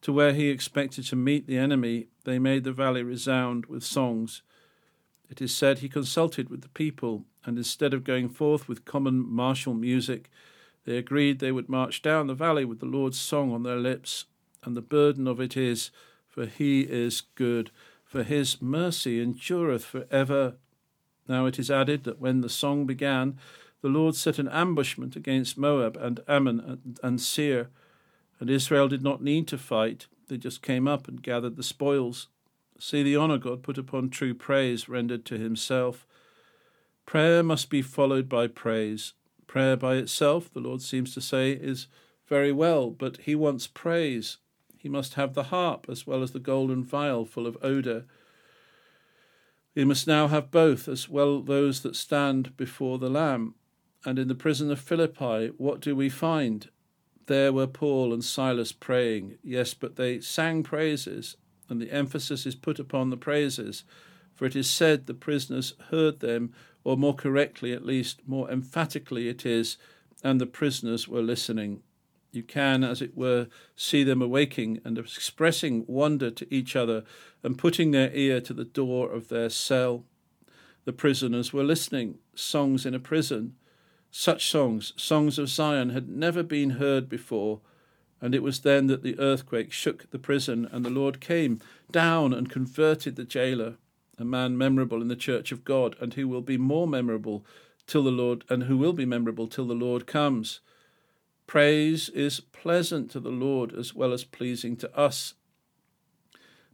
to 0.03 0.13
where 0.13 0.33
he 0.33 0.49
expected 0.49 1.05
to 1.07 1.17
meet 1.17 1.47
the 1.47 1.57
enemy, 1.57 2.09
they 2.25 2.41
made 2.41 2.65
the 2.65 2.73
valley 2.73 3.05
resound 3.05 3.67
with 3.67 3.85
songs. 3.85 4.43
It 5.31 5.43
is 5.43 5.55
said 5.55 5.79
he 5.79 5.89
consulted 5.89 6.49
with 6.49 6.63
the 6.63 6.69
people, 6.69 7.25
and 7.45 7.59
instead 7.59 7.93
of 7.93 8.05
going 8.05 8.29
forth 8.29 8.69
with 8.69 8.85
common 8.85 9.27
martial 9.29 9.75
music, 9.75 10.31
they 10.85 10.97
agreed 10.97 11.39
they 11.39 11.53
would 11.53 11.69
march 11.69 12.01
down 12.01 12.27
the 12.27 12.35
valley 12.35 12.65
with 12.65 12.81
the 12.81 12.87
Lord's 12.87 13.21
song 13.21 13.53
on 13.53 13.63
their 13.63 13.77
lips. 13.77 14.25
And 14.65 14.77
the 14.77 14.81
burden 14.81 15.27
of 15.27 15.41
it 15.41 15.57
is, 15.57 15.91
For 16.27 16.47
he 16.47 16.81
is 16.81 17.23
good, 17.35 17.71
for 18.05 18.23
his 18.23 18.63
mercy 18.63 19.21
endureth 19.21 19.85
for 19.85 20.07
ever. 20.11 20.57
Now 21.29 21.45
it 21.45 21.59
is 21.59 21.71
added 21.71 22.05
that 22.05 22.21
when 22.21 22.41
the 22.41 22.49
song 22.49 22.87
began, 22.87 23.39
the 23.83 23.89
Lord 23.89 24.15
set 24.15 24.39
an 24.39 24.49
ambushment 24.49 25.15
against 25.15 25.59
Moab 25.59 25.97
and 25.99 26.21
Ammon 26.27 26.61
and, 26.61 26.99
and 27.03 27.21
Seir, 27.21 27.69
and 28.41 28.49
Israel 28.49 28.89
did 28.89 29.03
not 29.03 29.23
need 29.23 29.47
to 29.49 29.59
fight. 29.59 30.07
They 30.29 30.39
just 30.39 30.63
came 30.63 30.89
up 30.89 31.07
and 31.07 31.23
gathered 31.23 31.57
the 31.57 31.63
spoils. 31.63 32.29
See 32.79 33.03
the 33.03 33.17
honour 33.17 33.39
God 33.39 33.63
put 33.63 33.79
upon 33.79 34.11
true 34.11 34.35
praise 34.35 34.89
rendered 34.89 35.25
to 35.27 35.39
himself. 35.39 36.07
Prayer 37.07 37.43
must 37.43 37.71
be 37.71 37.83
followed 37.83 38.29
by 38.29 38.47
praise. 38.47 39.15
Prayer 39.47 39.77
by 39.77 39.95
itself, 39.95 40.53
the 40.53 40.61
Lord 40.61 40.83
seems 40.83 41.15
to 41.15 41.21
say, 41.21 41.53
is 41.53 41.89
very 42.27 42.53
well, 42.53 42.91
but 42.91 43.17
he 43.23 43.35
wants 43.35 43.67
praise. 43.67 44.37
He 44.77 44.89
must 44.89 45.15
have 45.15 45.35
the 45.35 45.45
harp 45.45 45.87
as 45.89 46.07
well 46.07 46.23
as 46.23 46.33
the 46.33 46.39
golden 46.39 46.85
vial 46.85 47.25
full 47.25 47.47
of 47.47 47.57
odour. 47.63 48.05
He 49.75 49.85
must 49.85 50.07
now 50.07 50.29
have 50.29 50.51
both, 50.51 50.89
as 50.89 51.09
well 51.09 51.41
those 51.41 51.81
that 51.81 51.97
stand 51.97 52.57
before 52.57 52.99
the 52.99 53.11
Lamb. 53.11 53.55
And 54.05 54.19
in 54.19 54.29
the 54.29 54.35
prison 54.35 54.71
of 54.71 54.81
Philippi, 54.81 55.53
what 55.57 55.81
do 55.81 55.97
we 55.97 56.09
find? 56.09 56.69
There 57.27 57.53
were 57.53 57.67
Paul 57.67 58.13
and 58.13 58.25
Silas 58.25 58.73
praying. 58.73 59.39
Yes, 59.43 59.75
but 59.75 59.97
they 59.97 60.21
sang 60.21 60.63
praises, 60.63 61.37
and 61.69 61.81
the 61.81 61.93
emphasis 61.93 62.47
is 62.47 62.55
put 62.55 62.79
upon 62.79 63.11
the 63.11 63.17
praises, 63.17 63.85
for 64.35 64.45
it 64.45 64.57
is 64.57 64.71
said 64.71 65.07
the 65.07 65.15
prisoners 65.15 65.75
heard 65.91 66.21
them, 66.21 66.53
or 66.85 66.97
more 66.97 67.15
correctly, 67.15 67.73
at 67.73 67.85
least, 67.85 68.21
more 68.27 68.51
emphatically, 68.51 69.29
it 69.29 69.45
is, 69.45 69.77
and 70.23 70.41
the 70.41 70.47
prisoners 70.47 71.09
were 71.09 71.23
listening. 71.23 71.83
You 72.31 72.43
can, 72.43 72.85
as 72.85 73.01
it 73.01 73.17
were, 73.17 73.49
see 73.75 74.05
them 74.05 74.21
awaking 74.21 74.81
and 74.85 74.99
expressing 74.99 75.85
wonder 75.87 76.31
to 76.31 76.55
each 76.55 76.77
other 76.77 77.05
and 77.43 77.59
putting 77.59 77.91
their 77.91 78.13
ear 78.15 78.41
to 78.43 78.53
the 78.53 78.65
door 78.65 79.11
of 79.11 79.29
their 79.29 79.49
cell. 79.49 80.05
The 80.85 80.93
prisoners 80.93 81.53
were 81.53 81.65
listening, 81.65 82.19
songs 82.35 82.87
in 82.87 82.95
a 82.95 83.01
prison. 83.01 83.55
Such 84.11 84.49
songs, 84.49 84.93
songs 84.97 85.39
of 85.39 85.49
Zion, 85.49 85.91
had 85.91 86.09
never 86.09 86.43
been 86.43 86.71
heard 86.71 87.09
before, 87.09 87.61
and 88.21 88.35
it 88.35 88.43
was 88.43 88.61
then 88.61 88.87
that 88.89 89.03
the 89.03 89.19
earthquake 89.19 89.73
shook 89.73 90.11
the 90.11 90.19
prison, 90.19 90.69
and 90.71 90.85
the 90.85 90.91
Lord 90.91 91.21
came 91.21 91.61
down 91.91 92.33
and 92.33 92.51
converted 92.51 93.17
the 93.17 93.25
jailer, 93.25 93.77
a 94.19 94.25
man 94.25 94.59
memorable 94.59 95.01
in 95.01 95.09
the 95.09 95.17
church 95.17 95.53
of 95.53 95.65
God, 95.65 95.97
and 96.01 96.15
who 96.15 96.27
will 96.27 96.43
be 96.43 96.59
more 96.59 96.87
memorable 96.87 97.45
till 97.87 98.03
the 98.03 98.11
Lord, 98.11 98.45
and 98.49 98.65
who 98.65 98.77
will 98.77 98.93
be 98.93 99.07
memorable 99.07 99.47
till 99.47 99.67
the 99.67 99.75
Lord 99.75 100.07
comes. 100.07 100.61
Praise 101.47 102.09
is 102.11 102.41
pleasant 102.41 103.11
to 103.13 103.21
the 103.21 103.31
Lord 103.31 103.73
as 103.73 103.95
well 103.95 104.13
as 104.13 104.25
pleasing 104.25 104.77
to 104.77 104.99
us. 104.99 105.35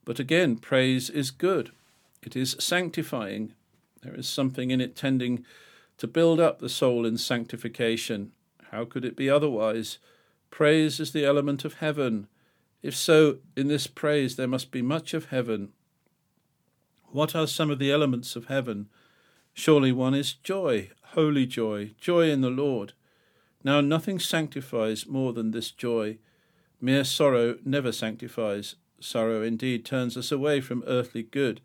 But 0.05 0.19
again, 0.19 0.57
praise 0.57 1.09
is 1.09 1.31
good. 1.31 1.71
It 2.23 2.35
is 2.35 2.57
sanctifying. 2.59 3.55
There 4.03 4.15
is 4.15 4.29
something 4.29 4.71
in 4.71 4.81
it 4.81 4.97
tending 4.97 5.45
to 5.99 6.07
build 6.07 6.41
up 6.41 6.59
the 6.59 6.69
soul 6.69 7.07
in 7.07 7.19
sanctification. 7.19 8.33
How 8.71 8.85
could 8.85 9.05
it 9.05 9.17
be 9.17 9.31
otherwise? 9.31 9.99
Praise 10.55 11.01
is 11.01 11.11
the 11.11 11.25
element 11.25 11.65
of 11.65 11.79
heaven. 11.79 12.29
If 12.81 12.95
so, 12.95 13.39
in 13.57 13.67
this 13.67 13.89
praise 13.89 14.37
there 14.37 14.47
must 14.47 14.71
be 14.71 14.83
much 14.83 15.13
of 15.13 15.31
heaven. 15.31 15.73
What 17.07 17.35
are 17.35 17.49
some 17.49 17.73
of 17.73 17.81
the 17.81 17.91
elements 17.91 18.37
of 18.37 18.45
heaven? 18.45 18.89
Surely 19.53 19.91
one 19.91 20.15
is 20.15 20.33
joy, 20.33 20.93
holy 21.07 21.45
joy, 21.45 21.95
joy 21.99 22.31
in 22.31 22.41
the 22.41 22.51
Lord. 22.51 22.93
Now 23.65 23.81
nothing 23.81 24.21
sanctifies 24.21 25.09
more 25.09 25.33
than 25.33 25.51
this 25.51 25.73
joy. 25.73 26.19
Mere 26.81 27.03
sorrow 27.03 27.57
never 27.65 27.91
sanctifies. 27.91 28.77
Sorrow 29.01 29.43
indeed 29.43 29.85
turns 29.85 30.17
us 30.17 30.31
away 30.31 30.61
from 30.61 30.85
earthly 30.87 31.25
good, 31.25 31.63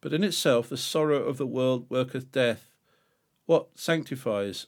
but 0.00 0.12
in 0.12 0.24
itself 0.24 0.68
the 0.68 0.76
sorrow 0.76 1.22
of 1.22 1.38
the 1.38 1.46
world 1.46 1.86
worketh 1.88 2.32
death. 2.32 2.68
What 3.46 3.68
sanctifies? 3.76 4.66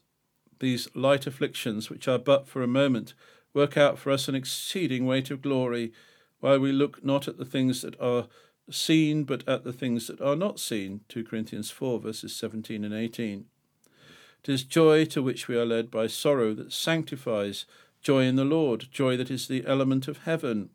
These 0.60 0.88
light 0.94 1.26
afflictions, 1.26 1.90
which 1.90 2.06
are 2.06 2.16
but 2.16 2.46
for 2.46 2.62
a 2.62 2.68
moment, 2.68 3.12
work 3.56 3.78
out 3.78 3.98
for 3.98 4.10
us 4.10 4.28
an 4.28 4.34
exceeding 4.34 5.06
weight 5.06 5.30
of 5.30 5.40
glory, 5.40 5.90
while 6.40 6.58
we 6.58 6.70
look 6.70 7.02
not 7.02 7.26
at 7.26 7.38
the 7.38 7.44
things 7.44 7.80
that 7.80 7.98
are 7.98 8.26
seen, 8.70 9.24
but 9.24 9.42
at 9.48 9.64
the 9.64 9.72
things 9.72 10.08
that 10.08 10.20
are 10.20 10.36
not 10.36 10.60
seen. 10.60 11.00
2 11.08 11.24
Corinthians 11.24 11.70
4, 11.70 11.98
verses 11.98 12.36
17 12.36 12.84
and 12.84 12.92
18. 12.92 13.46
It 14.44 14.50
is 14.50 14.62
joy 14.62 15.06
to 15.06 15.22
which 15.22 15.48
we 15.48 15.56
are 15.56 15.64
led 15.64 15.90
by 15.90 16.06
sorrow 16.06 16.52
that 16.52 16.70
sanctifies, 16.70 17.64
joy 18.02 18.24
in 18.24 18.36
the 18.36 18.44
Lord, 18.44 18.88
joy 18.92 19.16
that 19.16 19.30
is 19.30 19.48
the 19.48 19.64
element 19.66 20.06
of 20.06 20.24
heaven. 20.24 20.68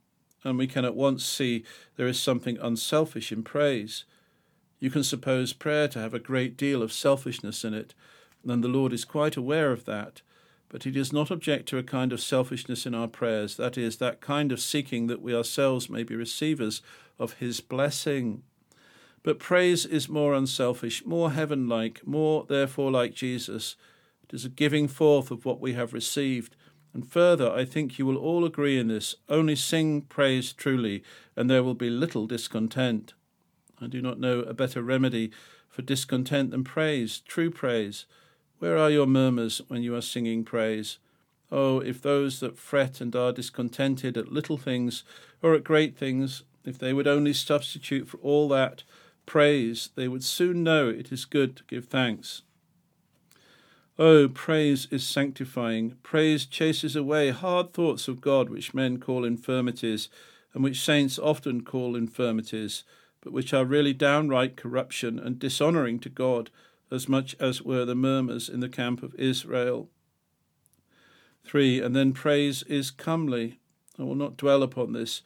And 0.43 0.57
we 0.57 0.65
can 0.65 0.83
at 0.83 0.95
once 0.95 1.23
see 1.23 1.63
there 1.97 2.07
is 2.07 2.19
something 2.19 2.57
unselfish 2.57 3.31
in 3.31 3.43
praise. 3.43 4.05
You 4.79 4.89
can 4.89 5.03
suppose 5.03 5.53
prayer 5.53 5.88
to 5.89 6.00
have 6.00 6.15
a 6.15 6.19
great 6.19 6.57
deal 6.57 6.81
of 6.81 6.91
selfishness 6.91 7.63
in 7.63 7.75
it, 7.75 7.93
and 8.43 8.63
the 8.63 8.67
Lord 8.67 8.91
is 8.91 9.05
quite 9.05 9.38
aware 9.38 9.71
of 9.71 9.85
that. 9.85 10.23
But 10.71 10.83
he 10.83 10.91
does 10.91 11.11
not 11.11 11.29
object 11.29 11.67
to 11.67 11.77
a 11.77 11.83
kind 11.83 12.13
of 12.13 12.21
selfishness 12.21 12.85
in 12.85 12.95
our 12.95 13.09
prayers, 13.09 13.57
that 13.57 13.77
is, 13.77 13.97
that 13.97 14.21
kind 14.21 14.53
of 14.53 14.61
seeking 14.61 15.07
that 15.07 15.21
we 15.21 15.35
ourselves 15.35 15.89
may 15.89 16.03
be 16.03 16.15
receivers 16.15 16.81
of 17.19 17.33
his 17.33 17.59
blessing. 17.59 18.43
But 19.21 19.37
praise 19.37 19.85
is 19.85 20.07
more 20.07 20.33
unselfish, 20.33 21.05
more 21.05 21.31
heaven 21.31 21.67
like, 21.67 22.07
more 22.07 22.45
therefore 22.47 22.89
like 22.89 23.13
Jesus. 23.13 23.75
It 24.23 24.33
is 24.33 24.45
a 24.45 24.49
giving 24.49 24.87
forth 24.87 25.29
of 25.29 25.43
what 25.43 25.59
we 25.59 25.73
have 25.73 25.91
received. 25.91 26.55
And 26.93 27.05
further, 27.05 27.51
I 27.51 27.65
think 27.65 27.99
you 27.99 28.05
will 28.05 28.17
all 28.17 28.45
agree 28.45 28.79
in 28.79 28.87
this 28.87 29.15
only 29.27 29.57
sing 29.57 30.03
praise 30.03 30.53
truly, 30.53 31.03
and 31.35 31.49
there 31.49 31.63
will 31.63 31.73
be 31.73 31.89
little 31.89 32.27
discontent. 32.27 33.13
I 33.81 33.87
do 33.87 34.01
not 34.01 34.21
know 34.21 34.39
a 34.39 34.53
better 34.53 34.81
remedy 34.81 35.31
for 35.69 35.81
discontent 35.81 36.51
than 36.51 36.63
praise, 36.63 37.19
true 37.27 37.51
praise. 37.51 38.05
Where 38.61 38.77
are 38.77 38.91
your 38.91 39.07
murmurs 39.07 39.59
when 39.69 39.81
you 39.81 39.95
are 39.95 40.03
singing 40.03 40.43
praise? 40.43 40.99
Oh, 41.51 41.79
if 41.79 41.99
those 41.99 42.41
that 42.41 42.59
fret 42.59 43.01
and 43.01 43.15
are 43.15 43.31
discontented 43.31 44.15
at 44.17 44.31
little 44.31 44.55
things 44.55 45.03
or 45.41 45.55
at 45.55 45.63
great 45.63 45.97
things, 45.97 46.43
if 46.63 46.77
they 46.77 46.93
would 46.93 47.07
only 47.07 47.33
substitute 47.33 48.07
for 48.07 48.17
all 48.17 48.47
that 48.49 48.83
praise, 49.25 49.89
they 49.95 50.07
would 50.07 50.23
soon 50.23 50.63
know 50.63 50.89
it 50.89 51.11
is 51.11 51.25
good 51.25 51.55
to 51.55 51.63
give 51.63 51.85
thanks. 51.85 52.43
Oh, 53.97 54.27
praise 54.27 54.87
is 54.91 55.07
sanctifying. 55.07 55.95
Praise 56.03 56.45
chases 56.45 56.95
away 56.95 57.31
hard 57.31 57.73
thoughts 57.73 58.07
of 58.07 58.21
God, 58.21 58.51
which 58.51 58.75
men 58.75 58.99
call 58.99 59.25
infirmities, 59.25 60.07
and 60.53 60.63
which 60.63 60.81
saints 60.85 61.17
often 61.17 61.63
call 61.63 61.95
infirmities 61.95 62.83
but 63.21 63.31
which 63.31 63.53
are 63.53 63.65
really 63.65 63.93
downright 63.93 64.57
corruption 64.57 65.19
and 65.19 65.39
dishonouring 65.39 65.99
to 65.99 66.09
God, 66.09 66.49
as 66.91 67.07
much 67.07 67.36
as 67.39 67.62
were 67.62 67.86
the 67.86 67.95
murmurs 67.95 68.50
in 68.50 68.60
the 68.60 68.69
camp 68.69 69.01
of 69.01 69.15
Israel. 69.15 69.89
3. 71.45 71.81
And 71.81 71.95
then 71.95 72.13
praise 72.13 72.63
is 72.63 72.91
comely. 72.91 73.60
I 73.98 74.03
will 74.03 74.15
not 74.15 74.38
dwell 74.38 74.62
upon 74.62 74.93
this, 74.93 75.21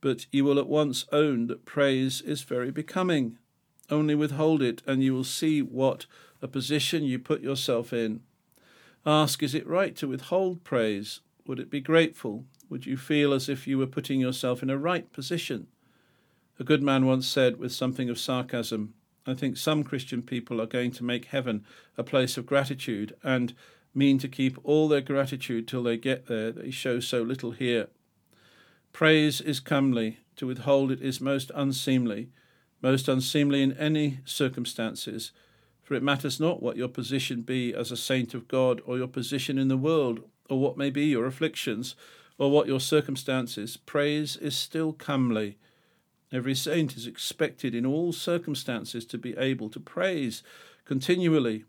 but 0.00 0.26
you 0.32 0.44
will 0.44 0.58
at 0.58 0.66
once 0.66 1.04
own 1.12 1.46
that 1.48 1.64
praise 1.64 2.20
is 2.20 2.42
very 2.42 2.70
becoming. 2.70 3.38
Only 3.90 4.14
withhold 4.14 4.62
it, 4.62 4.82
and 4.86 5.02
you 5.02 5.14
will 5.14 5.24
see 5.24 5.62
what 5.62 6.06
a 6.40 6.48
position 6.48 7.04
you 7.04 7.18
put 7.18 7.42
yourself 7.42 7.92
in. 7.92 8.20
Ask, 9.04 9.42
is 9.42 9.54
it 9.54 9.66
right 9.66 9.94
to 9.96 10.08
withhold 10.08 10.64
praise? 10.64 11.20
Would 11.46 11.58
it 11.58 11.70
be 11.70 11.80
grateful? 11.80 12.44
Would 12.68 12.86
you 12.86 12.96
feel 12.96 13.32
as 13.32 13.48
if 13.48 13.66
you 13.66 13.78
were 13.78 13.86
putting 13.86 14.20
yourself 14.20 14.62
in 14.62 14.70
a 14.70 14.78
right 14.78 15.10
position? 15.12 15.66
A 16.58 16.64
good 16.64 16.82
man 16.82 17.06
once 17.06 17.26
said, 17.26 17.58
with 17.58 17.72
something 17.72 18.08
of 18.08 18.18
sarcasm, 18.18 18.94
I 19.30 19.34
think 19.34 19.56
some 19.56 19.84
Christian 19.84 20.22
people 20.22 20.60
are 20.60 20.66
going 20.66 20.90
to 20.92 21.04
make 21.04 21.26
heaven 21.26 21.64
a 21.96 22.02
place 22.02 22.36
of 22.36 22.46
gratitude 22.46 23.14
and 23.22 23.54
mean 23.94 24.18
to 24.18 24.28
keep 24.28 24.58
all 24.64 24.88
their 24.88 25.00
gratitude 25.00 25.66
till 25.66 25.82
they 25.82 25.96
get 25.96 26.26
there. 26.26 26.52
They 26.52 26.70
show 26.70 27.00
so 27.00 27.22
little 27.22 27.52
here. 27.52 27.88
Praise 28.92 29.40
is 29.40 29.60
comely, 29.60 30.18
to 30.36 30.46
withhold 30.46 30.90
it 30.90 31.00
is 31.00 31.20
most 31.20 31.50
unseemly, 31.54 32.30
most 32.82 33.08
unseemly 33.08 33.62
in 33.62 33.72
any 33.76 34.20
circumstances, 34.24 35.32
for 35.82 35.94
it 35.94 36.02
matters 36.02 36.40
not 36.40 36.62
what 36.62 36.76
your 36.76 36.88
position 36.88 37.42
be 37.42 37.74
as 37.74 37.90
a 37.90 37.96
saint 37.96 38.34
of 38.34 38.48
God, 38.48 38.80
or 38.84 38.96
your 38.96 39.08
position 39.08 39.58
in 39.58 39.68
the 39.68 39.76
world, 39.76 40.20
or 40.48 40.58
what 40.58 40.76
may 40.76 40.90
be 40.90 41.06
your 41.06 41.26
afflictions, 41.26 41.94
or 42.38 42.50
what 42.50 42.66
your 42.66 42.80
circumstances. 42.80 43.76
Praise 43.76 44.36
is 44.36 44.56
still 44.56 44.92
comely 44.92 45.58
Every 46.32 46.54
saint 46.54 46.96
is 46.96 47.06
expected 47.06 47.74
in 47.74 47.84
all 47.84 48.12
circumstances 48.12 49.04
to 49.06 49.18
be 49.18 49.36
able 49.36 49.68
to 49.70 49.80
praise 49.80 50.42
continually. 50.84 51.64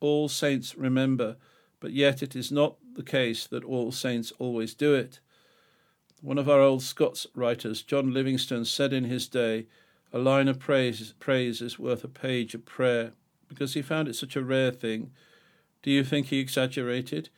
All 0.00 0.28
saints 0.28 0.76
remember, 0.76 1.36
but 1.80 1.92
yet 1.92 2.22
it 2.22 2.36
is 2.36 2.52
not 2.52 2.76
the 2.94 3.02
case 3.02 3.46
that 3.46 3.64
all 3.64 3.90
saints 3.90 4.32
always 4.38 4.74
do 4.74 4.94
it. 4.94 5.18
One 6.20 6.38
of 6.38 6.48
our 6.48 6.60
old 6.60 6.82
Scots 6.82 7.26
writers, 7.34 7.82
John 7.82 8.14
Livingstone, 8.14 8.64
said 8.64 8.92
in 8.92 9.04
his 9.04 9.28
day, 9.28 9.66
A 10.12 10.18
line 10.18 10.48
of 10.48 10.58
praise, 10.58 11.12
praise 11.18 11.60
is 11.60 11.78
worth 11.78 12.04
a 12.04 12.08
page 12.08 12.54
of 12.54 12.64
prayer, 12.64 13.12
because 13.48 13.74
he 13.74 13.82
found 13.82 14.08
it 14.08 14.14
such 14.14 14.36
a 14.36 14.42
rare 14.42 14.70
thing. 14.70 15.10
Do 15.82 15.90
you 15.90 16.04
think 16.04 16.28
he 16.28 16.38
exaggerated? 16.38 17.28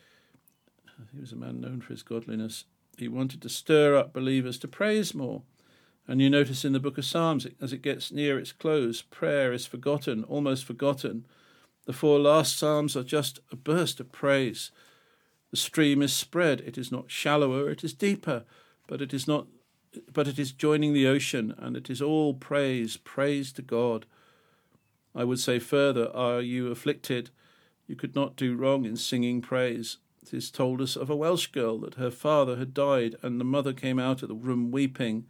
He 1.13 1.21
was 1.21 1.33
a 1.33 1.37
man 1.37 1.61
known 1.61 1.81
for 1.81 1.93
his 1.95 2.03
godliness. 2.03 2.65
He 2.97 3.09
wanted 3.09 3.43
to 3.43 3.49
stir 3.49 3.97
up 3.97 4.13
believers 4.13 4.59
to 4.61 4.69
praise 4.69 5.15
more. 5.15 5.43
And 6.09 6.21
you 6.21 6.31
notice 6.31 6.65
in 6.65 6.73
the 6.73 6.81
book 6.81 6.99
of 6.99 7.05
Psalms, 7.05 7.47
as 7.61 7.73
it 7.73 7.83
gets 7.83 8.13
near 8.13 8.39
its 8.39 8.53
close, 8.53 9.03
prayer 9.03 9.53
is 9.53 9.67
forgotten, 9.67 10.25
almost 10.25 10.65
forgotten. 10.65 11.27
The 11.87 11.93
four 11.93 12.19
last 12.19 12.57
Psalms 12.57 12.97
are 12.97 13.03
just 13.03 13.41
a 13.51 13.57
burst 13.57 13.99
of 13.99 14.13
praise. 14.13 14.71
The 15.51 15.57
stream 15.57 16.03
is 16.03 16.13
spread. 16.13 16.61
It 16.61 16.79
is 16.79 16.93
not 16.93 17.11
shallower, 17.11 17.71
it 17.71 17.83
is 17.83 17.93
deeper, 17.93 18.45
but 18.87 19.01
it 19.01 19.13
is 19.13 19.27
not 19.27 19.47
but 20.13 20.29
it 20.29 20.39
is 20.39 20.53
joining 20.53 20.93
the 20.93 21.07
ocean, 21.07 21.55
and 21.57 21.77
it 21.77 21.89
is 21.89 22.03
all 22.03 22.35
praise, 22.35 22.99
praise 22.99 23.53
to 23.53 23.63
God. 23.63 24.05
I 25.15 25.25
would 25.25 25.41
say 25.41 25.59
further, 25.59 26.15
are 26.15 26.43
you 26.43 26.71
afflicted? 26.71 27.31
You 27.87 27.97
could 27.97 28.15
not 28.15 28.37
do 28.37 28.57
wrong 28.57 28.85
in 28.85 28.97
singing 28.97 29.41
praise. 29.41 29.97
It 30.23 30.35
is 30.35 30.51
told 30.51 30.83
us 30.83 30.97
of 30.97 31.09
a 31.09 31.17
Welsh 31.17 31.47
girl 31.47 31.79
that 31.79 31.95
her 31.95 32.11
father 32.11 32.57
had 32.57 32.75
died, 32.75 33.17
and 33.23 33.41
the 33.41 33.45
mother 33.45 33.73
came 33.73 33.99
out 33.99 34.23
of 34.23 34.29
the 34.29 34.35
room 34.35 34.71
weeping. 34.71 35.25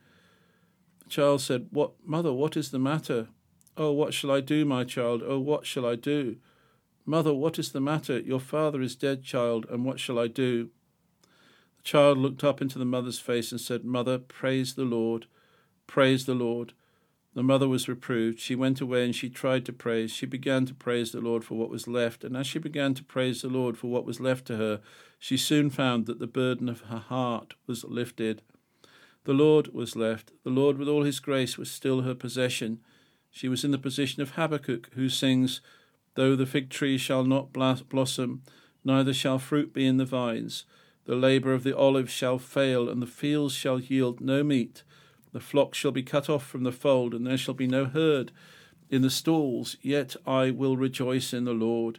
Child 1.08 1.40
said, 1.40 1.68
What, 1.70 1.92
mother, 2.04 2.32
what 2.32 2.56
is 2.56 2.70
the 2.70 2.78
matter? 2.78 3.28
Oh, 3.76 3.92
what 3.92 4.14
shall 4.14 4.30
I 4.30 4.40
do, 4.40 4.64
my 4.64 4.84
child? 4.84 5.22
Oh, 5.24 5.38
what 5.38 5.66
shall 5.66 5.86
I 5.86 5.96
do? 5.96 6.36
Mother, 7.04 7.32
what 7.32 7.58
is 7.58 7.72
the 7.72 7.80
matter? 7.80 8.18
Your 8.18 8.40
father 8.40 8.80
is 8.80 8.96
dead, 8.96 9.22
child, 9.22 9.66
and 9.70 9.84
what 9.84 10.00
shall 10.00 10.18
I 10.18 10.26
do? 10.26 10.70
The 11.76 11.84
child 11.84 12.18
looked 12.18 12.42
up 12.42 12.60
into 12.60 12.78
the 12.78 12.84
mother's 12.84 13.20
face 13.20 13.52
and 13.52 13.60
said, 13.60 13.84
Mother, 13.84 14.18
praise 14.18 14.74
the 14.74 14.84
Lord, 14.84 15.26
praise 15.86 16.26
the 16.26 16.34
Lord. 16.34 16.72
The 17.34 17.42
mother 17.42 17.68
was 17.68 17.86
reproved. 17.86 18.40
She 18.40 18.54
went 18.54 18.80
away 18.80 19.04
and 19.04 19.14
she 19.14 19.28
tried 19.28 19.66
to 19.66 19.72
praise. 19.72 20.10
She 20.10 20.24
began 20.24 20.64
to 20.66 20.74
praise 20.74 21.12
the 21.12 21.20
Lord 21.20 21.44
for 21.44 21.54
what 21.54 21.68
was 21.68 21.86
left, 21.86 22.24
and 22.24 22.34
as 22.34 22.46
she 22.46 22.58
began 22.58 22.94
to 22.94 23.04
praise 23.04 23.42
the 23.42 23.48
Lord 23.48 23.76
for 23.76 23.88
what 23.88 24.06
was 24.06 24.20
left 24.20 24.46
to 24.46 24.56
her, 24.56 24.80
she 25.18 25.36
soon 25.36 25.68
found 25.68 26.06
that 26.06 26.18
the 26.18 26.26
burden 26.26 26.66
of 26.68 26.80
her 26.82 26.98
heart 26.98 27.52
was 27.66 27.84
lifted. 27.84 28.40
The 29.26 29.34
Lord 29.34 29.74
was 29.74 29.96
left. 29.96 30.30
The 30.44 30.50
Lord, 30.50 30.78
with 30.78 30.86
all 30.86 31.02
his 31.02 31.18
grace, 31.18 31.58
was 31.58 31.68
still 31.68 32.02
her 32.02 32.14
possession. 32.14 32.78
She 33.32 33.48
was 33.48 33.64
in 33.64 33.72
the 33.72 33.76
position 33.78 34.22
of 34.22 34.30
Habakkuk, 34.30 34.90
who 34.94 35.08
sings, 35.08 35.60
Though 36.14 36.36
the 36.36 36.46
fig 36.46 36.70
tree 36.70 36.96
shall 36.96 37.24
not 37.24 37.52
blossom, 37.52 38.42
neither 38.84 39.12
shall 39.12 39.40
fruit 39.40 39.72
be 39.72 39.84
in 39.84 39.96
the 39.96 40.04
vines, 40.04 40.64
the 41.06 41.16
labour 41.16 41.52
of 41.52 41.64
the 41.64 41.76
olive 41.76 42.08
shall 42.08 42.38
fail, 42.38 42.88
and 42.88 43.02
the 43.02 43.06
fields 43.06 43.52
shall 43.52 43.80
yield 43.80 44.20
no 44.20 44.44
meat. 44.44 44.84
The 45.32 45.40
flock 45.40 45.74
shall 45.74 45.90
be 45.90 46.04
cut 46.04 46.30
off 46.30 46.46
from 46.46 46.62
the 46.62 46.70
fold, 46.70 47.12
and 47.12 47.26
there 47.26 47.36
shall 47.36 47.54
be 47.54 47.66
no 47.66 47.84
herd 47.84 48.30
in 48.90 49.02
the 49.02 49.10
stalls. 49.10 49.76
Yet 49.82 50.14
I 50.24 50.52
will 50.52 50.76
rejoice 50.76 51.32
in 51.32 51.44
the 51.44 51.52
Lord. 51.52 51.98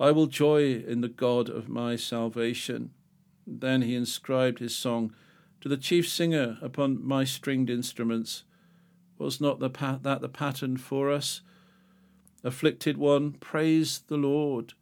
I 0.00 0.12
will 0.12 0.28
joy 0.28 0.76
in 0.76 1.02
the 1.02 1.08
God 1.08 1.50
of 1.50 1.68
my 1.68 1.96
salvation. 1.96 2.90
Then 3.46 3.82
he 3.82 3.94
inscribed 3.94 4.60
his 4.60 4.74
song 4.74 5.14
to 5.64 5.68
the 5.70 5.76
chief 5.78 6.06
singer 6.06 6.58
upon 6.60 7.02
my 7.02 7.24
stringed 7.24 7.70
instruments. 7.70 8.44
Was 9.16 9.40
not 9.40 9.60
the 9.60 9.70
pa- 9.70 9.98
that 10.02 10.20
the 10.20 10.28
pattern 10.28 10.76
for 10.76 11.10
us? 11.10 11.40
Afflicted 12.42 12.98
one, 12.98 13.32
praise 13.32 14.00
the 14.08 14.18
Lord. 14.18 14.74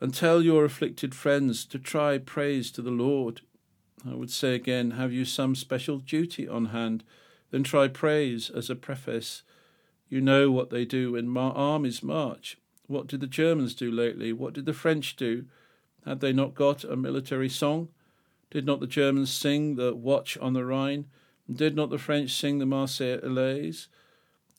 And 0.00 0.14
tell 0.14 0.40
your 0.40 0.64
afflicted 0.64 1.14
friends 1.14 1.66
to 1.66 1.78
try 1.78 2.16
praise 2.16 2.70
to 2.70 2.80
the 2.80 2.90
Lord. 2.90 3.42
I 4.10 4.14
would 4.14 4.30
say 4.30 4.54
again, 4.54 4.92
have 4.92 5.12
you 5.12 5.26
some 5.26 5.54
special 5.54 5.98
duty 5.98 6.48
on 6.48 6.66
hand? 6.66 7.04
Then 7.50 7.62
try 7.62 7.86
praise 7.86 8.48
as 8.48 8.70
a 8.70 8.74
preface. 8.74 9.42
You 10.08 10.22
know 10.22 10.50
what 10.50 10.70
they 10.70 10.86
do 10.86 11.12
when 11.12 11.28
mar- 11.28 11.52
armies 11.52 12.02
march. 12.02 12.56
What 12.86 13.08
did 13.08 13.20
the 13.20 13.26
Germans 13.26 13.74
do 13.74 13.90
lately? 13.90 14.32
What 14.32 14.54
did 14.54 14.64
the 14.64 14.72
French 14.72 15.16
do? 15.16 15.44
Had 16.06 16.20
they 16.20 16.32
not 16.32 16.54
got 16.54 16.82
a 16.82 16.96
military 16.96 17.50
song? 17.50 17.88
Did 18.50 18.66
not 18.66 18.80
the 18.80 18.86
Germans 18.86 19.30
sing 19.30 19.76
the 19.76 19.94
Watch 19.94 20.36
on 20.38 20.54
the 20.54 20.64
Rhine? 20.64 21.06
Did 21.50 21.76
not 21.76 21.90
the 21.90 21.98
French 21.98 22.32
sing 22.32 22.58
the 22.58 22.64
Marseillaise? 22.64 23.86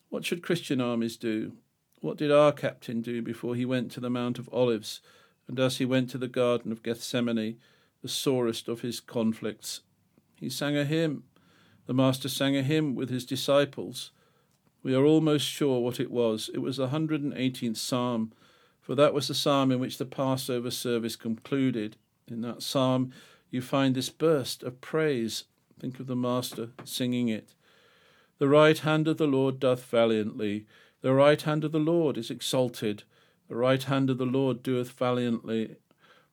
What 0.08 0.24
should 0.24 0.42
Christian 0.42 0.80
armies 0.80 1.16
do? 1.16 1.52
What 2.00 2.16
did 2.16 2.32
our 2.32 2.52
captain 2.52 3.00
do 3.00 3.22
before 3.22 3.54
he 3.54 3.64
went 3.64 3.92
to 3.92 4.00
the 4.00 4.10
Mount 4.10 4.38
of 4.38 4.48
Olives, 4.52 5.00
and 5.46 5.60
as 5.60 5.78
he 5.78 5.84
went 5.84 6.10
to 6.10 6.18
the 6.18 6.28
Garden 6.28 6.72
of 6.72 6.82
Gethsemane, 6.82 7.58
the 8.02 8.08
sorest 8.08 8.66
of 8.66 8.80
his 8.80 8.98
conflicts? 8.98 9.82
He 10.34 10.48
sang 10.48 10.76
a 10.76 10.84
hymn. 10.84 11.24
The 11.86 11.94
Master 11.94 12.28
sang 12.28 12.56
a 12.56 12.62
hymn 12.62 12.94
with 12.94 13.10
his 13.10 13.24
disciples. 13.24 14.10
We 14.82 14.94
are 14.94 15.04
almost 15.04 15.46
sure 15.46 15.80
what 15.80 16.00
it 16.00 16.10
was. 16.10 16.50
It 16.52 16.58
was 16.58 16.78
the 16.78 16.88
118th 16.88 17.76
Psalm, 17.76 18.32
for 18.80 18.94
that 18.94 19.14
was 19.14 19.28
the 19.28 19.34
psalm 19.34 19.70
in 19.70 19.78
which 19.78 19.98
the 19.98 20.06
Passover 20.06 20.70
service 20.70 21.14
concluded. 21.14 21.96
In 22.26 22.40
that 22.40 22.62
psalm, 22.62 23.12
you 23.52 23.60
find 23.60 23.94
this 23.94 24.08
burst 24.08 24.64
of 24.64 24.80
praise. 24.80 25.44
Think 25.78 26.00
of 26.00 26.08
the 26.08 26.16
Master 26.16 26.70
singing 26.84 27.28
it. 27.28 27.54
The 28.38 28.48
right 28.48 28.78
hand 28.78 29.06
of 29.06 29.18
the 29.18 29.26
Lord 29.26 29.60
doth 29.60 29.84
valiantly. 29.84 30.66
The 31.02 31.12
right 31.12 31.40
hand 31.40 31.62
of 31.62 31.70
the 31.70 31.78
Lord 31.78 32.16
is 32.16 32.30
exalted. 32.30 33.04
The 33.48 33.54
right 33.54 33.82
hand 33.82 34.08
of 34.08 34.18
the 34.18 34.24
Lord 34.24 34.62
doeth 34.62 34.92
valiantly. 34.92 35.76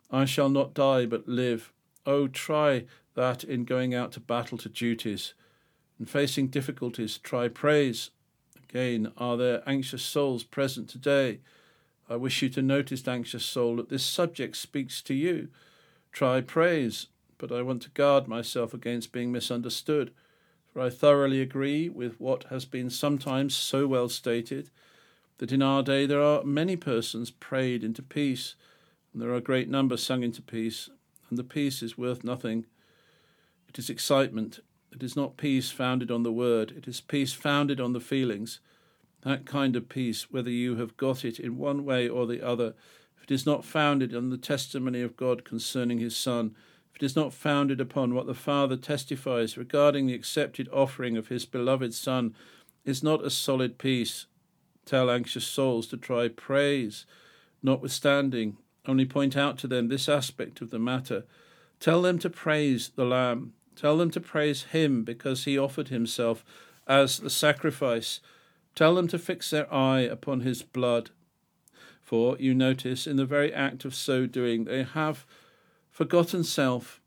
I 0.09 0.25
shall 0.25 0.49
not 0.49 0.73
die, 0.73 1.05
but 1.05 1.27
live. 1.27 1.73
Oh, 2.05 2.27
try 2.27 2.85
that 3.15 3.43
in 3.43 3.65
going 3.65 3.93
out 3.93 4.13
to 4.13 4.21
battle 4.21 4.57
to 4.59 4.69
duties. 4.69 5.33
In 5.99 6.05
facing 6.05 6.47
difficulties, 6.47 7.17
try 7.17 7.49
praise. 7.49 8.11
Again, 8.69 9.11
are 9.17 9.35
there 9.35 9.61
anxious 9.67 10.03
souls 10.03 10.45
present 10.45 10.87
today? 10.87 11.41
I 12.09 12.15
wish 12.15 12.41
you 12.41 12.49
to 12.49 12.61
notice, 12.61 13.05
anxious 13.05 13.43
soul, 13.43 13.75
that 13.75 13.89
this 13.89 14.05
subject 14.05 14.55
speaks 14.55 15.01
to 15.01 15.13
you. 15.13 15.49
Try 16.11 16.41
praise, 16.41 17.07
but 17.37 17.51
I 17.51 17.61
want 17.61 17.81
to 17.83 17.89
guard 17.89 18.27
myself 18.27 18.73
against 18.73 19.11
being 19.11 19.31
misunderstood 19.31 20.11
for 20.71 20.81
I 20.81 20.89
thoroughly 20.89 21.41
agree 21.41 21.89
with 21.89 22.19
what 22.19 22.45
has 22.45 22.65
been 22.65 22.89
sometimes 22.89 23.55
so 23.55 23.87
well 23.87 24.07
stated 24.09 24.69
that 25.39 25.51
in 25.51 25.61
our 25.61 25.81
day 25.81 26.05
there 26.05 26.21
are 26.21 26.43
many 26.43 26.75
persons 26.75 27.31
prayed 27.31 27.83
into 27.83 28.03
peace, 28.03 28.55
and 29.11 29.21
there 29.21 29.29
are 29.29 29.35
a 29.35 29.41
great 29.41 29.69
number 29.69 29.97
sung 29.97 30.21
into 30.21 30.41
peace, 30.41 30.89
and 31.29 31.39
the 31.39 31.43
peace 31.43 31.81
is 31.81 31.97
worth 31.97 32.23
nothing. 32.23 32.65
It 33.67 33.79
is 33.79 33.89
excitement. 33.89 34.59
It 34.91 35.03
is 35.03 35.15
not 35.15 35.37
peace 35.37 35.71
founded 35.71 36.11
on 36.11 36.23
the 36.23 36.31
word, 36.31 36.71
it 36.71 36.87
is 36.87 37.01
peace 37.01 37.33
founded 37.33 37.79
on 37.79 37.93
the 37.93 37.99
feelings. 37.99 38.59
That 39.21 39.45
kind 39.45 39.75
of 39.75 39.89
peace, 39.89 40.31
whether 40.31 40.49
you 40.49 40.77
have 40.77 40.97
got 40.97 41.25
it 41.25 41.39
in 41.39 41.57
one 41.57 41.83
way 41.83 42.07
or 42.07 42.25
the 42.25 42.45
other, 42.45 42.73
it 43.29 43.33
is 43.35 43.45
not 43.45 43.63
founded 43.63 44.15
on 44.15 44.31
the 44.31 44.39
testimony 44.39 45.03
of 45.03 45.15
God 45.15 45.45
concerning 45.45 45.99
his 45.99 46.17
Son, 46.17 46.55
if 46.89 46.99
it 46.99 47.05
is 47.05 47.15
not 47.15 47.31
founded 47.31 47.79
upon 47.79 48.15
what 48.15 48.25
the 48.25 48.33
Father 48.33 48.75
testifies 48.75 49.55
regarding 49.55 50.07
the 50.07 50.15
accepted 50.15 50.67
offering 50.73 51.15
of 51.15 51.27
his 51.27 51.45
beloved 51.45 51.93
Son, 51.93 52.33
is 52.85 53.03
not 53.03 53.23
a 53.23 53.29
solid 53.29 53.77
peace. 53.77 54.25
Tell 54.83 55.11
anxious 55.11 55.45
souls 55.45 55.85
to 55.89 55.97
try 55.97 56.27
praise, 56.27 57.05
notwithstanding, 57.61 58.57
only 58.87 59.05
point 59.05 59.37
out 59.37 59.59
to 59.59 59.67
them 59.67 59.89
this 59.89 60.09
aspect 60.09 60.59
of 60.59 60.71
the 60.71 60.79
matter. 60.79 61.23
Tell 61.79 62.01
them 62.01 62.17
to 62.19 62.31
praise 62.31 62.89
the 62.95 63.05
Lamb. 63.05 63.53
Tell 63.75 63.95
them 63.95 64.09
to 64.09 64.19
praise 64.19 64.63
him 64.63 65.03
because 65.03 65.43
he 65.43 65.55
offered 65.55 65.89
himself 65.89 66.43
as 66.87 67.19
the 67.19 67.29
sacrifice. 67.29 68.21
Tell 68.73 68.95
them 68.95 69.07
to 69.09 69.19
fix 69.19 69.51
their 69.51 69.71
eye 69.71 69.99
upon 69.99 70.39
his 70.39 70.63
blood. 70.63 71.11
For 72.09 72.37
you 72.39 72.55
notice, 72.55 73.05
in 73.05 73.17
the 73.17 73.25
very 73.27 73.53
act 73.53 73.85
of 73.85 73.93
so 73.93 74.25
doing, 74.25 74.63
they 74.63 74.81
have 74.81 75.27
Forgotten 75.91 76.43
self, 76.43 77.01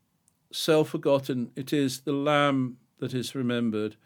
self 0.49 0.87
forgotten, 0.91 1.51
it 1.57 1.73
is 1.73 1.99
the 1.99 2.13
Lamb 2.13 2.77
that 2.99 3.13
is 3.13 3.35
remembered. 3.35 3.97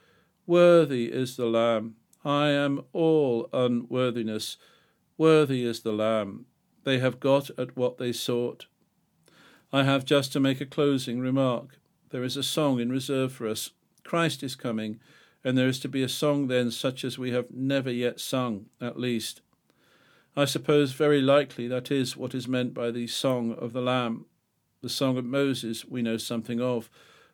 Worthy 0.48 1.12
is 1.12 1.38
the 1.38 1.46
Lamb. 1.46 1.98
I 2.26 2.50
am 2.50 2.84
all 2.94 3.48
unworthiness. 3.54 4.58
Worthy 5.20 5.64
is 5.66 5.82
the 5.82 5.92
Lamb. 5.92 6.48
They 6.84 6.98
have 6.98 7.20
got 7.20 7.52
at 7.60 7.78
what 7.78 8.00
they 8.00 8.12
sought. 8.12 8.66
I 9.72 9.84
have 9.84 10.04
just 10.04 10.34
to 10.34 10.40
make 10.40 10.62
a 10.62 10.66
closing 10.66 11.20
remark. 11.20 11.78
There 12.10 12.24
is 12.24 12.38
a 12.38 12.42
song 12.42 12.80
in 12.80 12.90
reserve 12.90 13.34
for 13.34 13.48
us. 13.48 13.70
Christ 14.04 14.42
is 14.42 14.56
coming, 14.56 15.00
and 15.44 15.56
there 15.56 15.68
is 15.68 15.80
to 15.82 15.90
be 15.90 16.02
a 16.02 16.10
song 16.10 16.48
then 16.48 16.72
such 16.72 17.04
as 17.04 17.20
we 17.20 17.30
have 17.34 17.52
never 17.52 17.92
yet 17.92 18.20
sung, 18.20 18.66
at 18.82 18.98
least. 19.00 19.42
I 20.38 20.46
suppose 20.46 20.92
very 20.92 21.20
likely 21.20 21.68
that 21.68 21.90
is 21.90 22.16
what 22.16 22.36
is 22.36 22.48
meant 22.48 22.76
by 22.76 22.92
the 22.92 23.08
Song 23.08 23.54
of 23.54 23.74
the 23.74 23.82
Lamb. 23.82 24.28
The 24.84 24.90
Song 24.90 25.18
of 25.18 25.26
Moses 25.26 25.84
we 25.84 26.04
know 26.04 26.18
something 26.18 26.62
of, 26.62 26.92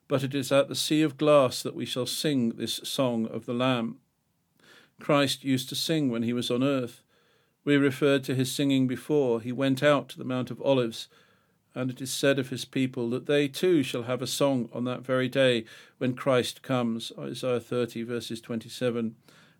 but 0.07 0.23
it 0.23 0.33
is 0.33 0.53
at 0.53 0.69
the 0.69 0.75
Sea 0.75 1.01
of 1.01 1.17
Glass 1.17 1.61
that 1.63 1.75
we 1.75 1.83
shall 1.83 2.05
sing 2.05 2.51
this 2.51 2.79
Song 2.85 3.25
of 3.27 3.45
the 3.45 3.53
Lamb. 3.53 3.97
Christ 5.01 5.43
used 5.43 5.67
to 5.67 5.75
sing 5.75 6.11
when 6.11 6.23
he 6.23 6.31
was 6.31 6.49
on 6.49 6.63
earth. 6.63 7.01
We 7.65 7.75
referred 7.75 8.23
to 8.23 8.35
his 8.35 8.55
singing 8.55 8.87
before. 8.87 9.41
He 9.41 9.51
went 9.51 9.83
out 9.83 10.07
to 10.09 10.17
the 10.17 10.23
Mount 10.23 10.49
of 10.49 10.61
Olives, 10.61 11.09
and 11.75 11.91
it 11.91 11.99
is 11.99 12.13
said 12.13 12.39
of 12.39 12.51
his 12.51 12.63
people 12.63 13.09
that 13.09 13.25
they 13.25 13.49
too 13.49 13.83
shall 13.83 14.03
have 14.03 14.21
a 14.21 14.27
song 14.27 14.69
on 14.71 14.85
that 14.85 15.01
very 15.01 15.27
day 15.27 15.65
when 15.97 16.15
Christ 16.15 16.61
comes. 16.61 17.11
Isaiah 17.19 17.59
30, 17.59 18.03
verses 18.03 18.39
27 18.39 19.15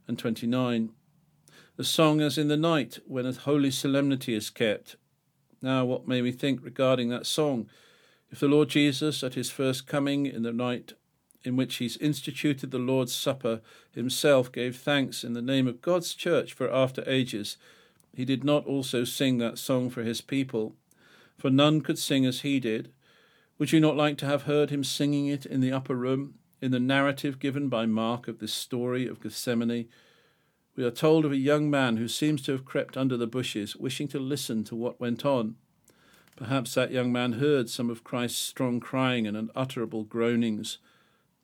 and 0.07 0.17
29. 0.17 0.91
The 1.75 1.83
song 1.83 2.21
as 2.21 2.37
in 2.37 2.49
the 2.49 2.57
night 2.57 2.99
when 3.07 3.25
a 3.25 3.33
holy 3.33 3.71
solemnity 3.71 4.35
is 4.35 4.51
kept. 4.51 4.95
Now, 5.59 5.85
what 5.85 6.07
may 6.07 6.21
we 6.21 6.31
think 6.31 6.63
regarding 6.63 7.09
that 7.09 7.25
song? 7.25 7.67
If 8.29 8.39
the 8.39 8.47
Lord 8.47 8.69
Jesus, 8.69 9.23
at 9.23 9.33
his 9.33 9.49
first 9.49 9.87
coming 9.87 10.27
in 10.27 10.43
the 10.43 10.53
night 10.53 10.93
in 11.43 11.55
which 11.55 11.77
he 11.77 11.89
instituted 11.99 12.69
the 12.69 12.77
Lord's 12.77 13.15
Supper, 13.15 13.59
himself 13.91 14.51
gave 14.51 14.75
thanks 14.75 15.23
in 15.23 15.33
the 15.33 15.41
name 15.41 15.67
of 15.67 15.81
God's 15.81 16.13
church 16.13 16.53
for 16.53 16.71
after 16.71 17.03
ages, 17.07 17.57
he 18.15 18.23
did 18.23 18.43
not 18.43 18.67
also 18.67 19.03
sing 19.03 19.39
that 19.39 19.57
song 19.57 19.89
for 19.89 20.03
his 20.03 20.21
people, 20.21 20.75
for 21.39 21.49
none 21.49 21.81
could 21.81 21.97
sing 21.97 22.23
as 22.23 22.41
he 22.41 22.59
did. 22.59 22.91
Would 23.57 23.71
you 23.71 23.79
not 23.79 23.97
like 23.97 24.19
to 24.19 24.27
have 24.27 24.43
heard 24.43 24.69
him 24.69 24.83
singing 24.83 25.25
it 25.25 25.43
in 25.43 25.59
the 25.59 25.71
upper 25.71 25.95
room, 25.95 26.35
in 26.61 26.69
the 26.69 26.79
narrative 26.79 27.39
given 27.39 27.67
by 27.67 27.87
Mark 27.87 28.27
of 28.27 28.37
this 28.37 28.53
story 28.53 29.07
of 29.07 29.19
Gethsemane? 29.19 29.87
We 30.75 30.83
are 30.83 30.91
told 30.91 31.23
of 31.23 31.31
a 31.31 31.37
young 31.37 31.69
man 31.69 31.97
who 31.97 32.07
seems 32.07 32.41
to 32.43 32.51
have 32.53 32.65
crept 32.65 32.97
under 32.97 33.15
the 33.15 33.27
bushes, 33.27 33.75
wishing 33.75 34.07
to 34.09 34.19
listen 34.19 34.63
to 34.65 34.75
what 34.75 34.99
went 34.99 35.23
on. 35.23 35.55
Perhaps 36.35 36.73
that 36.73 36.91
young 36.91 37.11
man 37.11 37.33
heard 37.33 37.69
some 37.69 37.91
of 37.91 38.03
Christ's 38.03 38.41
strong 38.41 38.79
crying 38.79 39.27
and 39.27 39.37
unutterable 39.37 40.03
groanings. 40.03 40.79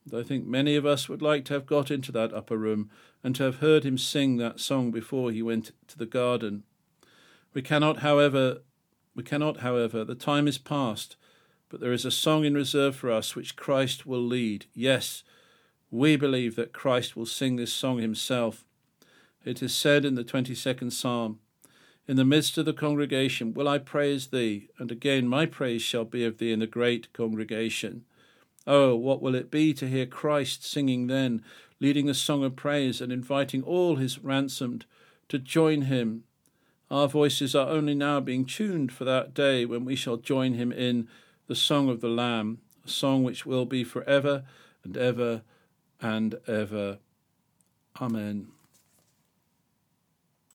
And 0.05 0.19
I 0.19 0.23
think 0.23 0.47
many 0.47 0.75
of 0.75 0.85
us 0.85 1.07
would 1.07 1.21
like 1.21 1.45
to 1.45 1.53
have 1.53 1.67
got 1.67 1.91
into 1.91 2.11
that 2.13 2.33
upper 2.33 2.57
room 2.57 2.89
and 3.23 3.35
to 3.35 3.43
have 3.43 3.57
heard 3.57 3.83
him 3.83 3.99
sing 3.99 4.37
that 4.37 4.59
song 4.59 4.89
before 4.89 5.31
he 5.31 5.43
went 5.43 5.73
to 5.87 5.97
the 5.97 6.07
garden. 6.07 6.63
We 7.53 7.61
cannot, 7.61 7.97
however, 7.99 8.61
we 9.13 9.21
cannot, 9.21 9.57
however, 9.57 10.03
the 10.03 10.15
time 10.15 10.47
is 10.47 10.57
past, 10.57 11.17
but 11.69 11.79
there 11.79 11.93
is 11.93 12.05
a 12.05 12.11
song 12.11 12.45
in 12.45 12.55
reserve 12.55 12.95
for 12.95 13.11
us 13.11 13.35
which 13.35 13.55
Christ 13.55 14.07
will 14.07 14.23
lead. 14.23 14.65
Yes, 14.73 15.23
we 15.91 16.15
believe 16.15 16.55
that 16.55 16.73
Christ 16.73 17.15
will 17.15 17.27
sing 17.27 17.57
this 17.57 17.73
song 17.73 17.99
himself. 17.99 18.65
It 19.49 19.63
is 19.63 19.73
said 19.73 20.05
in 20.05 20.13
the 20.13 20.23
22nd 20.23 20.91
Psalm, 20.91 21.39
In 22.07 22.17
the 22.17 22.23
midst 22.23 22.59
of 22.59 22.65
the 22.65 22.71
congregation 22.71 23.51
will 23.51 23.67
I 23.67 23.79
praise 23.79 24.27
thee, 24.27 24.69
and 24.77 24.91
again 24.91 25.27
my 25.27 25.47
praise 25.47 25.81
shall 25.81 26.05
be 26.05 26.23
of 26.23 26.37
thee 26.37 26.51
in 26.51 26.59
the 26.59 26.67
great 26.67 27.11
congregation. 27.13 28.05
Oh, 28.67 28.95
what 28.95 29.23
will 29.23 29.33
it 29.33 29.49
be 29.49 29.73
to 29.73 29.87
hear 29.87 30.05
Christ 30.05 30.63
singing 30.63 31.07
then, 31.07 31.43
leading 31.79 32.07
a 32.07 32.13
song 32.13 32.43
of 32.43 32.55
praise 32.55 33.01
and 33.01 33.11
inviting 33.11 33.63
all 33.63 33.95
his 33.95 34.19
ransomed 34.19 34.85
to 35.29 35.39
join 35.39 35.81
him? 35.83 36.25
Our 36.91 37.07
voices 37.07 37.55
are 37.55 37.69
only 37.69 37.95
now 37.95 38.19
being 38.19 38.45
tuned 38.45 38.91
for 38.91 39.03
that 39.05 39.33
day 39.33 39.65
when 39.65 39.83
we 39.83 39.95
shall 39.95 40.17
join 40.17 40.53
him 40.53 40.71
in 40.71 41.07
the 41.47 41.55
song 41.55 41.89
of 41.89 42.01
the 42.01 42.07
Lamb, 42.07 42.59
a 42.85 42.89
song 42.89 43.23
which 43.23 43.47
will 43.47 43.65
be 43.65 43.83
for 43.83 44.03
ever 44.03 44.43
and 44.83 44.95
ever 44.95 45.41
and 45.99 46.35
ever. 46.45 46.99
Amen. 47.99 48.49